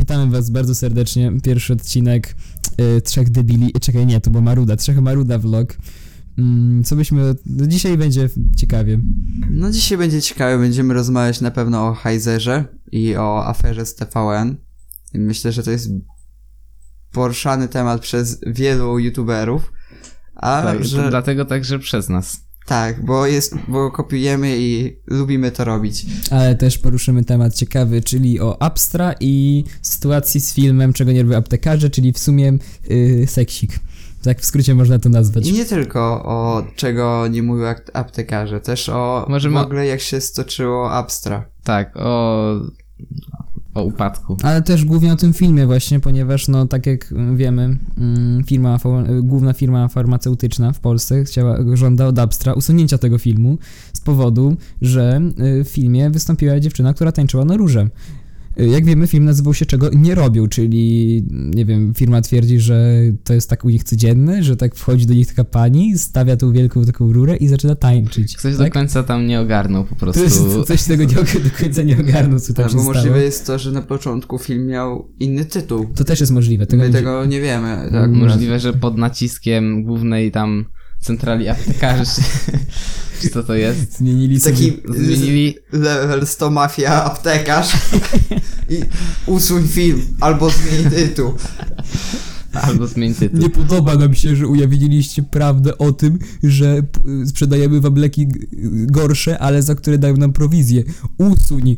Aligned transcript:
witamy 0.00 0.30
was 0.32 0.50
bardzo 0.50 0.74
serdecznie. 0.74 1.32
Pierwszy 1.42 1.72
odcinek 1.72 2.36
y, 2.98 3.00
Trzech 3.00 3.30
Debili. 3.30 3.72
y, 3.76 3.80
Czekaj, 3.80 4.06
nie, 4.06 4.20
to 4.20 4.30
była 4.30 4.42
Maruda. 4.42 4.76
Trzech 4.76 5.00
Maruda 5.00 5.38
vlog. 5.38 5.76
Mm, 6.38 6.84
co 6.84 6.96
byśmy... 6.96 7.34
No 7.46 7.66
dzisiaj 7.66 7.98
będzie 7.98 8.28
ciekawie. 8.56 9.00
No 9.50 9.70
dzisiaj 9.70 9.98
będzie 9.98 10.22
ciekawe, 10.22 10.58
będziemy 10.58 10.94
rozmawiać 10.94 11.40
na 11.40 11.50
pewno 11.50 11.88
o 11.88 11.94
Heizerze 11.94 12.64
i 12.92 13.16
o 13.16 13.46
aferze 13.46 13.86
z 13.86 13.94
TVN. 13.94 14.56
Myślę, 15.14 15.52
że 15.52 15.62
to 15.62 15.70
jest 15.70 15.90
poruszany 17.12 17.68
temat 17.68 18.00
przez 18.00 18.40
wielu 18.46 18.98
youtuberów. 18.98 19.72
A 20.34 20.62
Tak, 20.62 20.84
że... 20.84 21.10
dlatego 21.10 21.44
także 21.44 21.78
przez 21.78 22.08
nas. 22.08 22.36
Tak, 22.70 23.04
bo 23.04 23.26
jest, 23.26 23.54
bo 23.68 23.90
kopiujemy 23.90 24.56
i 24.58 24.96
lubimy 25.06 25.50
to 25.50 25.64
robić. 25.64 26.06
Ale 26.30 26.54
też 26.54 26.78
poruszymy 26.78 27.24
temat 27.24 27.54
ciekawy, 27.54 28.02
czyli 28.02 28.40
o 28.40 28.62
Abstra 28.62 29.14
i 29.20 29.64
sytuacji 29.82 30.40
z 30.40 30.54
filmem 30.54 30.92
Czego 30.92 31.12
nie 31.12 31.22
robią 31.22 31.36
aptekarze, 31.36 31.90
czyli 31.90 32.12
w 32.12 32.18
sumie 32.18 32.58
y, 32.90 33.24
seksik. 33.28 33.80
Tak 34.22 34.40
w 34.40 34.44
skrócie 34.44 34.74
można 34.74 34.98
to 34.98 35.08
nazwać. 35.08 35.46
I 35.46 35.52
nie 35.52 35.64
tylko 35.64 36.00
o 36.24 36.62
czego 36.76 37.26
nie 37.30 37.42
mówią 37.42 37.66
ak- 37.66 37.90
aptekarze, 37.94 38.60
też 38.60 38.88
o 38.88 39.26
Możemy- 39.28 39.58
w 39.60 39.62
ogóle 39.62 39.86
jak 39.86 40.00
się 40.00 40.20
stoczyło 40.20 40.92
Abstra. 40.92 41.44
Tak, 41.64 41.96
o, 41.96 42.54
o 43.74 43.82
upadku. 43.82 44.36
Ale 44.42 44.62
też 44.62 44.84
głównie 44.84 45.12
o 45.12 45.16
tym 45.16 45.32
filmie 45.32 45.66
właśnie, 45.66 46.00
ponieważ 46.00 46.48
no 46.48 46.66
tak 46.66 46.86
jak 46.86 47.14
wiemy, 47.36 47.76
mm, 47.98 48.44
firma, 48.44 48.78
główna 49.22 49.52
firma 49.52 49.88
farmaceutyczna 49.88 50.72
w 50.72 50.80
Polsce 50.80 51.24
chciała, 51.24 51.58
żąda 51.74 52.06
od 52.06 52.18
Abstra 52.18 52.52
usunięcia 52.52 52.98
tego 52.98 53.18
filmu 53.18 53.58
z 53.92 54.00
powodu, 54.00 54.56
że 54.82 55.20
y, 55.60 55.64
w 55.64 55.68
filmie 55.68 56.10
wystąpiła 56.10 56.60
dziewczyna, 56.60 56.94
która 56.94 57.12
tańczyła 57.12 57.44
na 57.44 57.56
róże. 57.56 57.88
Jak 58.68 58.84
wiemy, 58.84 59.06
film 59.06 59.24
nazywał 59.24 59.54
się 59.54 59.66
Czego 59.66 59.90
nie 59.92 60.14
robią, 60.14 60.46
czyli 60.48 61.22
nie 61.30 61.64
wiem, 61.64 61.94
firma 61.94 62.20
twierdzi, 62.20 62.60
że 62.60 63.00
to 63.24 63.34
jest 63.34 63.50
tak 63.50 63.64
u 63.64 63.68
nich 63.68 63.84
codzienny, 63.84 64.42
że 64.42 64.56
tak 64.56 64.74
wchodzi 64.74 65.06
do 65.06 65.14
nich 65.14 65.26
taka 65.28 65.44
pani, 65.44 65.98
stawia 65.98 66.36
tą 66.36 66.52
wielką 66.52 66.84
taką 66.84 67.12
rurę 67.12 67.36
i 67.36 67.48
zaczyna 67.48 67.74
tańczyć. 67.74 68.36
Ktoś 68.36 68.56
tak? 68.56 68.66
do 68.66 68.72
końca 68.72 69.02
tam 69.02 69.26
nie 69.26 69.40
ogarnął 69.40 69.84
po 69.84 69.94
To 69.94 70.00
prostu. 70.00 70.22
jest, 70.22 70.40
coś 70.68 70.82
tego 70.84 71.04
nie, 71.04 71.14
do 71.14 71.50
końca 71.62 71.82
nie 71.82 72.00
ogarnął, 72.00 72.40
co 72.40 72.54
tam 72.54 72.64
się 72.64 72.70
Albo 72.70 72.80
stało. 72.82 72.94
możliwe 72.94 73.22
jest 73.24 73.46
to, 73.46 73.58
że 73.58 73.72
na 73.72 73.82
początku 73.82 74.38
film 74.38 74.66
miał 74.66 75.08
inny 75.20 75.44
tytuł. 75.44 75.86
To 75.94 76.04
też 76.04 76.20
jest 76.20 76.32
możliwe. 76.32 76.66
Tego 76.66 76.82
My 76.82 76.88
nie- 76.88 76.94
tego 76.94 77.24
nie 77.26 77.40
wiemy. 77.40 77.88
Tak, 77.92 78.10
Możliwe, 78.10 78.60
że 78.60 78.72
pod 78.72 78.98
naciskiem 78.98 79.82
głównej 79.84 80.30
tam 80.30 80.64
centrali 81.00 81.48
aptekarzy, 81.48 82.04
czy, 83.20 83.22
czy 83.22 83.30
co 83.30 83.42
to 83.42 83.54
jest, 83.54 83.98
Zmienili 83.98 84.40
sobie... 84.40 84.56
Taki 84.56 84.82
zmienili 84.88 85.58
level 85.72 86.26
100 86.26 86.50
mafia 86.50 87.04
aptekarz 87.04 87.72
i 88.68 88.80
usuń 89.26 89.68
film 89.68 90.02
albo 90.20 90.50
zmień 90.50 90.90
tytuł. 90.90 91.34
albo 92.52 92.86
zmień 92.86 93.14
tytuł. 93.14 93.38
Nie 93.38 93.50
podoba 93.50 93.94
nam 93.94 94.14
się, 94.14 94.36
że 94.36 94.46
ujawniliście 94.46 95.22
prawdę 95.22 95.78
o 95.78 95.92
tym, 95.92 96.18
że 96.42 96.82
sprzedajemy 97.26 97.80
wam 97.80 97.94
leki 97.94 98.28
gorsze, 98.86 99.38
ale 99.38 99.62
za 99.62 99.74
które 99.74 99.98
dają 99.98 100.16
nam 100.16 100.32
prowizję. 100.32 100.82
Usuń. 101.18 101.76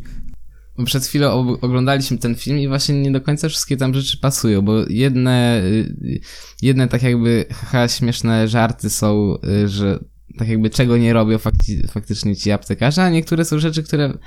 Przed 0.85 1.05
chwilą 1.05 1.57
oglądaliśmy 1.61 2.17
ten 2.17 2.35
film 2.35 2.59
i 2.59 2.67
właśnie 2.67 3.01
nie 3.01 3.11
do 3.11 3.21
końca 3.21 3.49
wszystkie 3.49 3.77
tam 3.77 3.93
rzeczy 3.93 4.17
pasują, 4.17 4.61
bo 4.61 4.73
jedne, 4.89 5.61
y, 5.63 6.19
jedne 6.61 6.87
tak 6.87 7.03
jakby 7.03 7.45
haha, 7.51 7.87
śmieszne 7.87 8.47
żarty 8.47 8.89
są, 8.89 9.37
y, 9.63 9.67
że 9.69 9.99
tak 10.37 10.47
jakby 10.47 10.69
czego 10.69 10.97
nie 10.97 11.13
robią 11.13 11.37
fakci- 11.37 11.87
faktycznie 11.87 12.35
ci 12.35 12.51
aptekarze, 12.51 13.03
a 13.03 13.09
niektóre 13.09 13.45
są 13.45 13.59
rzeczy, 13.59 13.83
które 13.83 14.17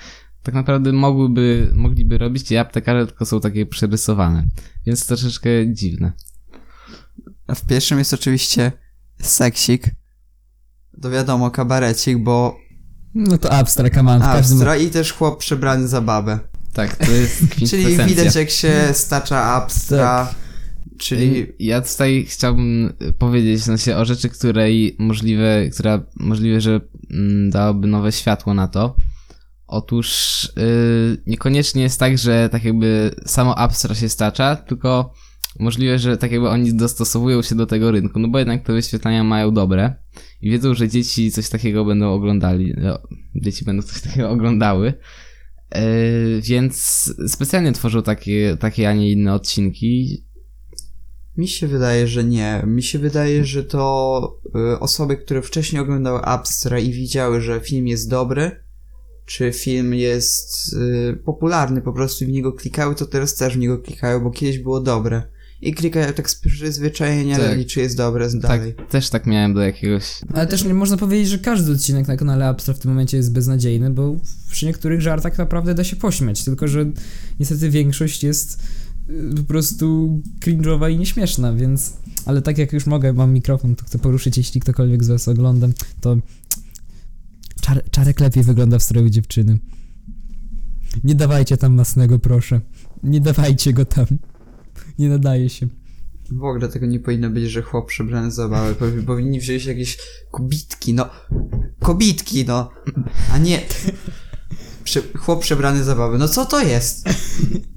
tak 0.43 0.55
naprawdę 0.55 0.93
mogłyby, 0.93 1.71
mogliby 1.75 2.19
robić 2.19 2.49
ci 2.49 2.57
aptekarze, 2.57 3.07
tylko 3.07 3.27
są 3.27 3.41
takie 3.41 3.67
przerysowane. 3.67 4.47
Więc 4.87 5.07
troszeczkę 5.07 5.49
dziwne. 5.73 6.13
W 7.55 7.67
pierwszym 7.67 7.99
jest 7.99 8.15
oczywiście 8.15 8.73
seksik. 9.21 9.91
To 11.03 11.11
wiadomo, 11.11 11.51
kabarecik, 11.51 12.19
bo 12.19 12.57
No 13.17 13.39
to 13.39 13.53
abstra, 13.53 13.91
come 13.91 14.13
on, 14.13 14.19
w 14.19 14.25
każdym 14.25 14.59
Abstra 14.59 14.77
i 14.77 14.91
też 14.91 15.13
chłop 15.13 15.39
przebrany 15.39 15.89
za 15.89 16.01
babę. 16.01 16.39
Tak, 16.73 16.97
to 16.97 17.11
jest 17.11 17.43
Czyli 17.71 17.97
widać 17.97 18.35
jak 18.35 18.51
się 18.51 18.73
stacza 18.93 19.43
Abstra, 19.43 20.35
czyli 20.99 21.47
Ja 21.59 21.81
tutaj 21.81 22.27
chciałbym 22.29 22.93
powiedzieć 23.19 23.61
w 23.61 23.65
sensie 23.65 23.97
o 23.97 24.05
rzeczy, 24.05 24.29
której 24.29 24.97
możliwe, 24.99 25.69
która 25.73 26.01
możliwe, 26.17 26.61
że 26.61 26.81
mm, 27.11 27.51
dałaby 27.51 27.87
nowe 27.87 28.13
światło 28.13 28.55
na 28.55 28.69
to. 28.69 28.97
Otóż 29.67 30.43
yy, 30.57 31.23
niekoniecznie 31.27 31.83
jest 31.83 32.01
tak, 32.01 32.19
że 32.19 32.49
tak 32.49 32.65
jakby 32.65 33.15
samo 33.27 33.59
Abstra 33.59 33.95
się 33.95 34.09
stacza, 34.09 34.57
tylko 34.57 35.13
możliwe, 35.59 35.99
że 35.99 36.17
tak 36.17 36.33
jakby 36.33 36.49
oni 36.49 36.75
dostosowują 36.75 37.43
się 37.43 37.55
do 37.55 37.67
tego 37.67 37.91
rynku, 37.91 38.19
no 38.19 38.29
bo 38.29 38.39
jednak 38.39 38.63
te 38.63 38.73
wyświetlenia 38.73 39.25
mają 39.25 39.51
dobre 39.55 39.95
i 40.43 40.51
wiedzą, 40.51 40.75
że 40.75 40.89
dzieci 40.89 41.31
coś 41.31 41.49
takiego 41.49 41.85
będą 41.85 42.13
oglądali, 42.13 42.75
no, 42.77 42.99
dzieci 43.35 43.65
będą 43.65 43.83
coś 43.83 44.01
takiego 44.01 44.31
oglądały. 44.31 44.93
Yy, 45.75 46.41
więc 46.43 46.75
specjalnie 47.29 47.73
tworzą 47.73 48.03
takie, 48.03 48.57
takie, 48.61 48.89
a 48.89 48.93
nie 48.93 49.11
inne 49.11 49.35
odcinki, 49.35 50.27
mi 51.37 51.49
się 51.49 51.67
wydaje, 51.67 52.07
że 52.07 52.25
nie. 52.25 52.63
Mi 52.67 52.83
się 52.83 52.99
wydaje, 52.99 53.45
że 53.45 53.65
to 53.65 54.41
y, 54.75 54.81
osoby, 54.81 55.17
które 55.17 55.43
wcześniej 55.43 55.83
oglądały 55.83 56.21
Abstra 56.21 56.79
i 56.79 56.93
widziały, 56.93 57.41
że 57.41 57.61
film 57.61 57.87
jest 57.87 58.11
dobry, 58.11 58.51
czy 59.27 59.53
film 59.53 59.95
jest 59.95 60.73
y, 60.73 61.17
popularny, 61.25 61.83
po 61.83 61.93
prostu 61.93 62.25
w 62.25 62.29
niego 62.29 62.53
klikały, 62.53 62.95
to 62.95 63.07
teraz 63.07 63.35
też 63.35 63.55
w 63.55 63.59
niego 63.59 63.79
klikają, 63.79 64.21
bo 64.21 64.31
kiedyś 64.31 64.59
było 64.59 64.81
dobre. 64.81 65.23
I 65.61 65.75
klikają 65.75 66.13
tak 66.13 66.31
z 66.31 66.35
przyzwyczajenia, 66.35 67.39
Tak. 67.39 67.59
tak. 67.59 67.67
czy 67.67 67.81
jest 67.81 67.97
dobre 67.97 68.31
dalej. 68.31 68.75
Tak, 68.75 68.89
też 68.91 69.11
tak 69.11 69.27
miałem 69.27 69.55
do 69.55 69.61
jakiegoś. 69.61 70.21
Ale 70.35 70.47
też 70.47 70.65
nie 70.65 70.75
można 70.75 70.97
powiedzieć, 70.97 71.29
że 71.29 71.39
każdy 71.39 71.73
odcinek 71.73 72.09
na 72.09 72.17
kanale 72.17 72.47
Abstra 72.47 72.75
w 72.75 72.79
tym 72.79 72.91
momencie 72.91 73.17
jest 73.17 73.33
beznadziejny, 73.33 73.91
bo 73.91 74.17
przy 74.51 74.67
niektórych 74.67 75.01
żartach 75.01 75.39
naprawdę 75.39 75.75
da 75.75 75.85
się 75.85 75.97
pośmiać, 75.97 76.45
tylko 76.45 76.69
że 76.69 76.87
niestety 77.41 77.71
większość 77.71 78.25
jest 78.25 78.63
y, 79.11 79.35
po 79.37 79.43
prostu 79.43 80.19
cringe'owa 80.41 80.93
i 80.93 80.99
nieśmieszna, 80.99 81.53
więc... 81.53 81.93
Ale 82.27 82.43
tak 82.43 82.59
jak 82.59 82.73
już 82.73 82.87
mogę, 82.87 83.13
mam 83.13 83.33
mikrofon, 83.33 83.77
to 83.77 83.85
chcę 83.85 83.99
poruszyć, 83.99 84.37
jeśli 84.37 84.61
ktokolwiek 84.61 85.05
z 85.05 85.09
was 85.09 85.29
ogląda, 85.29 85.69
to... 86.01 86.17
Czar 87.61 87.83
czarek 87.91 88.21
lepiej 88.21 88.43
wygląda 88.43 88.79
w 88.79 88.83
stroju 88.83 89.11
dziewczyny. 89.11 89.59
Nie 91.05 91.15
dawajcie 91.15 91.57
tam 91.57 91.75
masnego, 91.75 92.19
proszę. 92.19 92.61
Nie 93.03 93.21
dawajcie 93.21 93.73
go 93.73 93.85
tam. 93.85 94.07
Nie 94.99 95.09
nadaje 95.09 95.49
się. 95.49 95.69
W 96.31 96.45
ogóle 96.45 96.69
tego 96.69 96.87
nie 96.87 97.01
powinno 97.01 97.31
być, 97.31 97.45
że 97.45 97.63
chłop 97.63 97.89
przebrany 97.89 98.31
za 98.31 98.49
babę. 98.49 98.73
Powi- 98.75 99.03
Powinni 99.05 99.41
wziąć 99.41 99.65
jakieś 99.65 99.99
kobitki, 100.31 100.95
no. 100.95 101.09
Kobitki, 101.81 102.45
no. 102.45 102.71
A 103.33 103.39
nie. 103.39 103.61
Prze 104.85 105.01
chłop 105.19 105.41
przebrany 105.43 105.85
za 105.85 105.97
babę. 105.97 106.19
No 106.19 106.29
co 106.29 106.47
to 106.47 106.63
jest? 106.63 107.09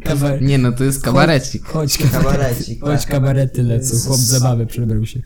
Kabar 0.03 0.41
Nie 0.41 0.57
no, 0.57 0.71
to 0.71 0.83
jest 0.83 1.01
kabarecik. 1.03 1.65
Chodź, 1.65 1.97
Kabarecik, 1.97 2.81
Chodź, 2.81 3.01
tak. 3.01 3.09
kabarety 3.11 3.63
lecą, 3.63 3.97
chłop 4.07 4.19
zabawę 4.19 4.65
przebrał 4.65 5.05
się. 5.05 5.21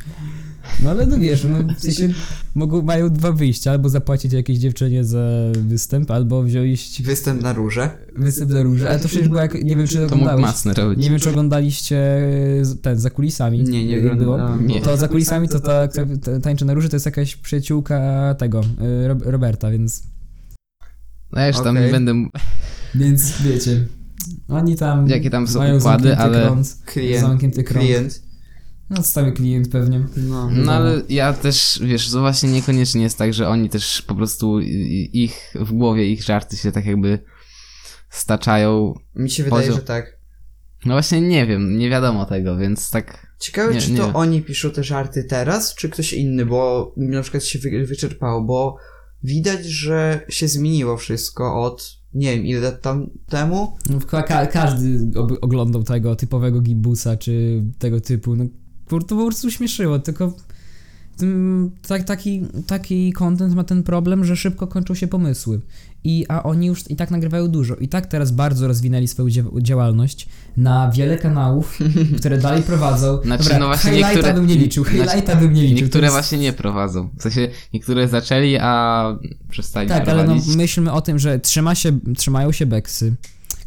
No 0.83 0.89
ale 0.89 1.05
no 1.05 1.17
wiesz, 1.19 1.43
no 1.49 1.73
w 1.75 1.79
sensie 1.79 2.09
mogą, 2.55 2.81
mają 2.81 3.09
dwa 3.09 3.31
wyjścia, 3.31 3.71
albo 3.71 3.89
zapłacić 3.89 4.33
jakiejś 4.33 4.59
dziewczynie 4.59 5.03
za 5.03 5.27
występ, 5.53 6.11
albo 6.11 6.43
wziąć 6.43 7.01
Występ 7.01 7.41
na 7.43 7.53
róże. 7.53 7.89
występ 8.15 8.51
na 8.51 8.61
róże, 8.63 8.89
ale 8.89 8.99
to 8.99 9.07
przecież 9.07 9.27
było 9.29 9.41
jak, 9.41 9.63
nie 9.63 9.75
wiem 9.75 9.87
czy 9.87 10.07
To 10.07 10.15
mógł 10.15 10.39
masny 10.39 10.73
robić. 10.73 10.99
nie 10.99 11.09
wiem 11.09 11.19
czy 11.19 11.29
oglądaliście 11.29 11.97
z- 12.61 12.81
ten, 12.81 12.99
za 12.99 13.09
kulisami. 13.09 13.63
Nie, 13.63 13.85
nie 13.85 13.97
oglądałem. 13.99 14.67
Nie. 14.67 14.81
To 14.81 14.97
za 14.97 15.07
kulisami 15.07 15.49
to 15.49 15.59
ta, 15.59 15.87
ta, 15.87 16.01
ta 16.21 16.39
tańczy 16.39 16.65
na 16.65 16.73
róży 16.73 16.89
to 16.89 16.95
jest 16.95 17.05
jakaś 17.05 17.35
przyjaciółka 17.35 18.35
tego, 18.37 18.61
Rob- 19.07 19.21
Roberta, 19.25 19.71
więc, 19.71 20.03
No 21.31 21.41
ja 21.41 21.47
już 21.47 21.57
tam 21.57 21.67
Okej. 21.77 21.85
nie 21.85 21.91
będę. 21.91 22.13
więc 22.95 23.41
wiecie, 23.41 23.85
oni 24.47 24.75
tam 24.75 25.07
Jakie 25.07 25.29
tam 25.29 25.47
są 25.47 25.59
mają 25.59 25.77
układy, 25.77 26.03
zamknięty 26.09 26.21
ale- 26.39 26.63
Klient. 26.85 27.21
zamknięty 27.21 27.63
krąg. 27.63 27.85
Klient. 27.85 28.22
No 28.95 29.03
stały 29.03 29.31
klient 29.31 29.69
pewnie. 29.69 30.07
No. 30.17 30.49
No 30.51 30.71
ale 30.71 31.01
ja 31.09 31.33
też, 31.33 31.79
wiesz, 31.83 32.11
to 32.11 32.19
właśnie 32.19 32.51
niekoniecznie 32.51 33.01
jest 33.01 33.17
tak, 33.17 33.33
że 33.33 33.47
oni 33.47 33.69
też 33.69 34.01
po 34.01 34.15
prostu 34.15 34.59
ich 35.13 35.53
w 35.55 35.71
głowie, 35.73 36.07
ich 36.11 36.23
żarty 36.23 36.57
się 36.57 36.71
tak 36.71 36.85
jakby 36.85 37.19
staczają. 38.09 38.93
Mi 39.15 39.29
się 39.29 39.43
wydaje, 39.43 39.61
Poziom. 39.61 39.75
że 39.75 39.85
tak. 39.85 40.17
No 40.85 40.93
właśnie 40.93 41.21
nie 41.21 41.45
wiem, 41.45 41.77
nie 41.77 41.89
wiadomo 41.89 42.25
tego, 42.25 42.57
więc 42.57 42.89
tak. 42.89 43.27
Ciekawe, 43.39 43.73
Nie, 43.73 43.81
czy 43.81 43.91
nie. 43.91 43.97
to 43.97 44.13
oni 44.13 44.41
piszą 44.41 44.71
te 44.71 44.83
żarty 44.83 45.23
teraz, 45.23 45.75
czy 45.75 45.89
ktoś 45.89 46.13
inny, 46.13 46.45
bo 46.45 46.93
na 46.97 47.21
przykład 47.21 47.43
się 47.43 47.59
wy 47.59 47.85
wyczerpało, 47.85 48.41
bo 48.43 48.75
widać, 49.23 49.65
że 49.65 50.25
się 50.29 50.47
zmieniło 50.47 50.97
wszystko 50.97 51.61
od 51.63 52.03
nie 52.13 52.35
wiem 52.35 52.45
ile 52.45 52.59
lat 52.59 52.81
tam 52.81 53.09
temu. 53.29 53.77
No, 53.89 53.99
ka- 53.99 54.23
ka- 54.23 54.45
każdy 54.47 54.99
oglądał 55.41 55.83
tego 55.83 56.15
typowego 56.15 56.61
gimbusa, 56.61 57.17
czy 57.17 57.63
tego 57.79 58.01
typu. 58.01 58.35
No, 58.35 58.45
to 58.89 58.99
po 58.99 59.25
prostu 59.25 59.51
śmieszyło, 59.51 59.99
tylko 59.99 60.33
tak, 61.87 62.03
taki, 62.03 62.41
taki 62.67 63.13
content 63.13 63.55
ma 63.55 63.63
ten 63.63 63.83
problem, 63.83 64.25
że 64.25 64.35
szybko 64.35 64.67
kończą 64.67 64.95
się 64.95 65.07
pomysły. 65.07 65.61
I, 66.05 66.25
a 66.29 66.43
oni 66.43 66.67
już 66.67 66.91
i 66.91 66.95
tak 66.95 67.11
nagrywają 67.11 67.47
dużo. 67.47 67.75
I 67.75 67.87
tak 67.87 68.05
teraz 68.05 68.31
bardzo 68.31 68.67
rozwinęli 68.67 69.07
swoją 69.07 69.27
dzia- 69.29 69.61
działalność 69.61 70.27
na 70.57 70.91
wiele 70.91 71.17
kanałów, 71.17 71.79
które 72.19 72.37
dalej 72.37 72.63
prowadzą. 72.63 73.21
Znaczy, 73.21 73.43
Dobra, 73.43 73.59
no 73.59 73.65
właśnie 73.67 73.91
highlighta 73.91 74.13
niektóre- 74.15 74.33
bym 74.33 74.47
nie 74.47 74.55
liczył, 74.55 74.83
znaczy, 74.83 74.99
highlighta 74.99 75.35
bym 75.35 75.53
nie 75.53 75.61
liczył. 75.61 75.77
Niektóre 75.77 76.03
jest- 76.03 76.15
właśnie 76.15 76.37
nie 76.37 76.53
prowadzą. 76.53 77.09
W 77.17 77.21
sensie 77.21 77.47
niektóre 77.73 78.07
zaczęli, 78.07 78.57
a 78.61 79.03
przestali 79.49 79.89
Tak, 79.89 80.07
ale 80.07 80.17
no 80.23 80.27
prowadzić. 80.27 80.55
myślmy 80.55 80.91
o 80.91 81.01
tym, 81.01 81.19
że 81.19 81.39
trzyma 81.39 81.75
się, 81.75 81.99
trzymają 82.17 82.51
się 82.51 82.65
beksy. 82.65 83.15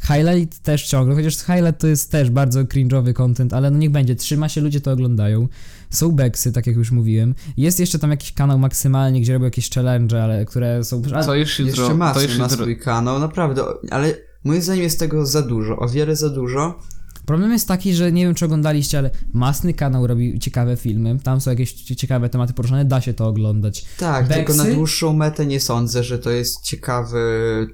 Highlight 0.01 0.59
też 0.59 0.87
ciągle, 0.87 1.15
chociaż 1.15 1.37
highlight 1.37 1.81
to 1.81 1.87
jest 1.87 2.11
też 2.11 2.31
bardzo 2.31 2.65
cringe'owy 2.65 3.13
content, 3.13 3.53
ale 3.53 3.71
no 3.71 3.79
niech 3.79 3.91
będzie, 3.91 4.15
trzyma 4.15 4.49
się, 4.49 4.61
ludzie 4.61 4.81
to 4.81 4.93
oglądają. 4.93 5.49
Są 5.91 6.13
beksy, 6.13 6.53
tak 6.53 6.67
jak 6.67 6.77
już 6.77 6.91
mówiłem. 6.91 7.35
Jest 7.57 7.81
jeszcze 7.81 7.99
tam 7.99 8.11
jakiś 8.11 8.33
kanał 8.33 8.59
maksymalnie, 8.59 9.21
gdzie 9.21 9.33
robią 9.33 9.45
jakieś 9.45 9.71
challenge, 9.71 10.23
ale 10.23 10.45
które 10.45 10.85
są... 10.85 11.03
A, 11.15 11.23
Co 11.23 11.35
już 11.35 11.59
jutro... 11.59 11.83
Jeszcze 11.83 11.89
to 11.89 11.97
Masy 11.97 12.23
już 12.23 12.39
ma 12.39 12.49
swój 12.49 12.79
kanał, 12.79 13.19
naprawdę, 13.19 13.63
ale 13.91 14.15
moim 14.45 14.63
zdaniem 14.63 14.83
jest 14.83 14.99
tego 14.99 15.27
za 15.27 15.43
dużo, 15.43 15.77
o 15.77 15.89
wiele 15.89 16.17
za 16.17 16.31
dużo. 16.31 16.79
Problem 17.27 17.53
jest 17.53 17.69
taki, 17.69 17.95
że 17.95 18.13
nie 18.13 18.25
wiem 18.25 18.35
czy 18.35 18.45
oglądaliście, 18.45 18.99
ale 18.99 19.11
Masny 19.33 19.75
kanał 19.75 20.07
robi 20.07 20.39
ciekawe 20.39 20.77
filmy, 20.77 21.19
tam 21.23 21.41
są 21.41 21.51
jakieś 21.51 21.73
cie- 21.73 21.97
ciekawe 21.97 22.29
tematy 22.29 22.53
poruszane, 22.53 22.85
da 22.85 23.01
się 23.01 23.15
to 23.15 23.27
oglądać. 23.29 23.85
Tak, 23.99 24.29
tylko 24.29 24.55
na 24.55 24.63
Beksy? 24.63 24.77
dłuższą 24.77 25.13
metę 25.13 25.47
nie 25.47 25.61
sądzę, 25.61 26.05
że 26.05 26.19
to 26.19 26.31
jest 26.31 26.63
ciekawy 26.63 27.21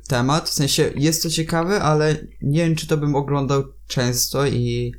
temat. 0.08 0.48
W 0.48 0.52
sensie 0.52 0.90
jest 0.96 1.22
to 1.22 1.30
ciekawe, 1.30 1.82
ale 1.82 2.16
nie 2.42 2.64
wiem, 2.64 2.76
czy 2.76 2.86
to 2.86 2.96
bym 2.96 3.14
oglądał 3.14 3.62
często 3.88 4.46
i 4.46 4.92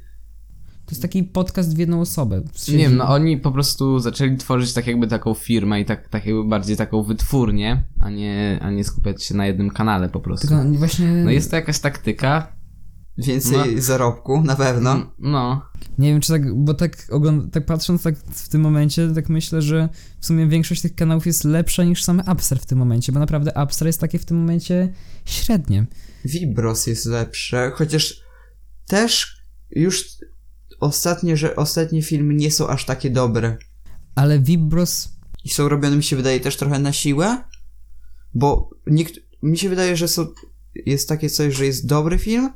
To 0.86 0.92
jest 0.92 1.02
taki 1.02 1.24
podcast 1.24 1.76
w 1.76 1.78
jedną 1.78 2.02
osobę. 2.02 2.42
Nie 2.68 2.78
wiem, 2.78 2.96
no 2.96 3.10
oni 3.10 3.38
po 3.38 3.52
prostu 3.52 4.00
zaczęli 4.00 4.38
tworzyć 4.38 4.74
tak 4.74 4.88
jakby 4.88 5.08
taką 5.08 5.34
firmę 5.34 5.82
i 5.82 5.86
tak, 5.86 6.10
tak 6.10 6.26
jakby 6.26 6.44
bardziej 6.44 6.78
taką 6.78 7.04
wytwórnię, 7.04 7.84
a 8.00 8.10
nie, 8.10 8.60
a 8.62 8.72
nie 8.72 8.84
skupiać 8.84 9.24
się 9.24 9.36
na 9.36 9.48
jednym 9.48 9.70
kanale 9.70 10.10
po 10.10 10.20
prostu. 10.20 10.48
Tylko 10.48 10.64
właśnie... 10.64 11.08
No 11.08 11.32
jest 11.32 11.50
to 11.50 11.56
jakaś 11.56 11.80
taktyka. 11.80 12.63
Więcej 13.18 13.82
zarobku, 13.82 14.42
na 14.42 14.56
pewno. 14.56 15.12
No. 15.20 15.62
Nie 15.98 16.12
wiem, 16.12 16.22
czy 16.22 16.32
tak, 16.32 16.56
bo 16.56 16.74
tak, 16.74 17.08
ogląd- 17.12 17.54
tak 17.54 17.66
patrząc 17.66 18.04
tak 18.04 18.18
w 18.18 18.50
tym 18.50 18.62
momencie, 18.62 19.12
tak 19.16 19.30
myślę, 19.30 19.62
że 19.62 19.90
w 20.20 20.26
sumie 20.26 20.48
większość 20.48 20.82
tych 20.82 20.96
kanałów 20.96 21.26
jest 21.26 21.44
lepsza 21.44 21.84
niż 21.84 22.04
same 22.04 22.24
Upstar 22.34 22.60
w 22.60 22.66
tym 22.66 22.78
momencie, 22.78 23.12
bo 23.12 23.20
naprawdę 23.20 23.52
Upstar 23.64 23.88
jest 23.88 24.00
takie 24.00 24.20
w 24.20 24.26
tym 24.26 24.38
momencie 24.38 24.94
średnie. 25.26 25.86
Vibros 26.26 26.88
jest 26.88 27.06
lepsze, 27.06 27.72
chociaż 27.76 28.22
też 28.88 29.38
już 29.72 30.06
ostatnie, 30.80 31.38
że 31.38 31.56
ostatnie 31.56 32.02
filmy 32.02 32.34
nie 32.34 32.52
są 32.52 32.68
aż 32.68 32.86
takie 32.86 33.10
dobre. 33.10 33.58
Ale 34.16 34.40
Vibros, 34.40 35.10
I 35.44 35.50
są 35.50 35.70
robione, 35.70 35.96
mi 35.96 36.04
się 36.04 36.16
wydaje, 36.16 36.40
też 36.40 36.58
trochę 36.58 36.80
na 36.80 36.94
siłę, 36.94 37.44
bo 38.34 38.70
niekt- 38.88 39.20
mi 39.44 39.58
się 39.58 39.70
wydaje, 39.70 39.98
że 39.98 40.08
są, 40.08 40.28
jest 40.86 41.10
takie 41.10 41.30
coś, 41.30 41.56
że 41.56 41.66
jest 41.66 41.86
dobry 41.88 42.18
film, 42.18 42.50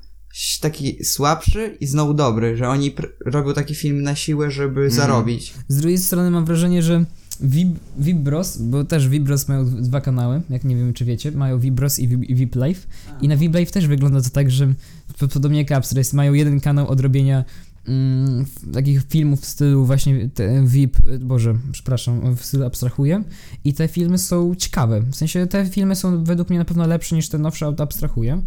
taki 0.61 1.05
słabszy 1.05 1.77
i 1.79 1.87
znowu 1.87 2.13
dobry, 2.13 2.57
że 2.57 2.69
oni 2.69 2.91
pr- 2.91 3.09
robią 3.25 3.53
taki 3.53 3.75
film 3.75 4.01
na 4.01 4.15
siłę, 4.15 4.51
żeby 4.51 4.89
zarobić. 4.89 5.53
z 5.67 5.77
drugiej 5.77 5.97
strony 5.97 6.31
mam 6.31 6.45
wrażenie, 6.45 6.83
że 6.83 7.05
Vib, 7.41 7.79
Vibros, 7.97 8.57
bo 8.57 8.83
też 8.83 9.09
Vibros 9.09 9.47
mają 9.47 9.65
dwa 9.65 10.01
kanały, 10.01 10.41
jak 10.49 10.63
nie 10.63 10.75
wiem 10.75 10.93
czy 10.93 11.05
wiecie, 11.05 11.31
mają 11.31 11.59
Vibros 11.59 11.99
i, 11.99 12.07
Vib, 12.07 12.55
i 12.55 12.59
Life. 12.65 12.87
I 13.21 13.27
na 13.27 13.37
Vip 13.37 13.55
Life 13.55 13.71
też 13.71 13.87
wygląda 13.87 14.21
to 14.21 14.29
tak, 14.29 14.51
że 14.51 14.73
podobnie 15.33 15.63
jak 15.63 15.79
Upstar, 15.79 15.97
jest, 15.97 16.13
mają 16.13 16.33
jeden 16.33 16.59
kanał 16.59 16.87
od 16.87 16.99
robienia 16.99 17.45
mm, 17.87 18.45
takich 18.73 19.07
filmów 19.09 19.41
w 19.41 19.45
stylu 19.45 19.85
właśnie 19.85 20.29
te 20.29 20.67
VIP, 20.67 20.97
boże, 21.19 21.57
przepraszam, 21.71 22.35
w 22.35 22.45
stylu 22.45 22.65
abstrahuję. 22.65 23.23
I 23.63 23.73
te 23.73 23.87
filmy 23.87 24.17
są 24.17 24.55
ciekawe, 24.55 25.01
w 25.01 25.15
sensie 25.15 25.47
te 25.47 25.65
filmy 25.65 25.95
są 25.95 26.23
według 26.23 26.49
mnie 26.49 26.59
na 26.59 26.65
pewno 26.65 26.87
lepsze 26.87 27.15
niż 27.15 27.29
te 27.29 27.37
nowsze 27.37 27.67
od 27.67 27.81
abstrahuję. 27.81 28.41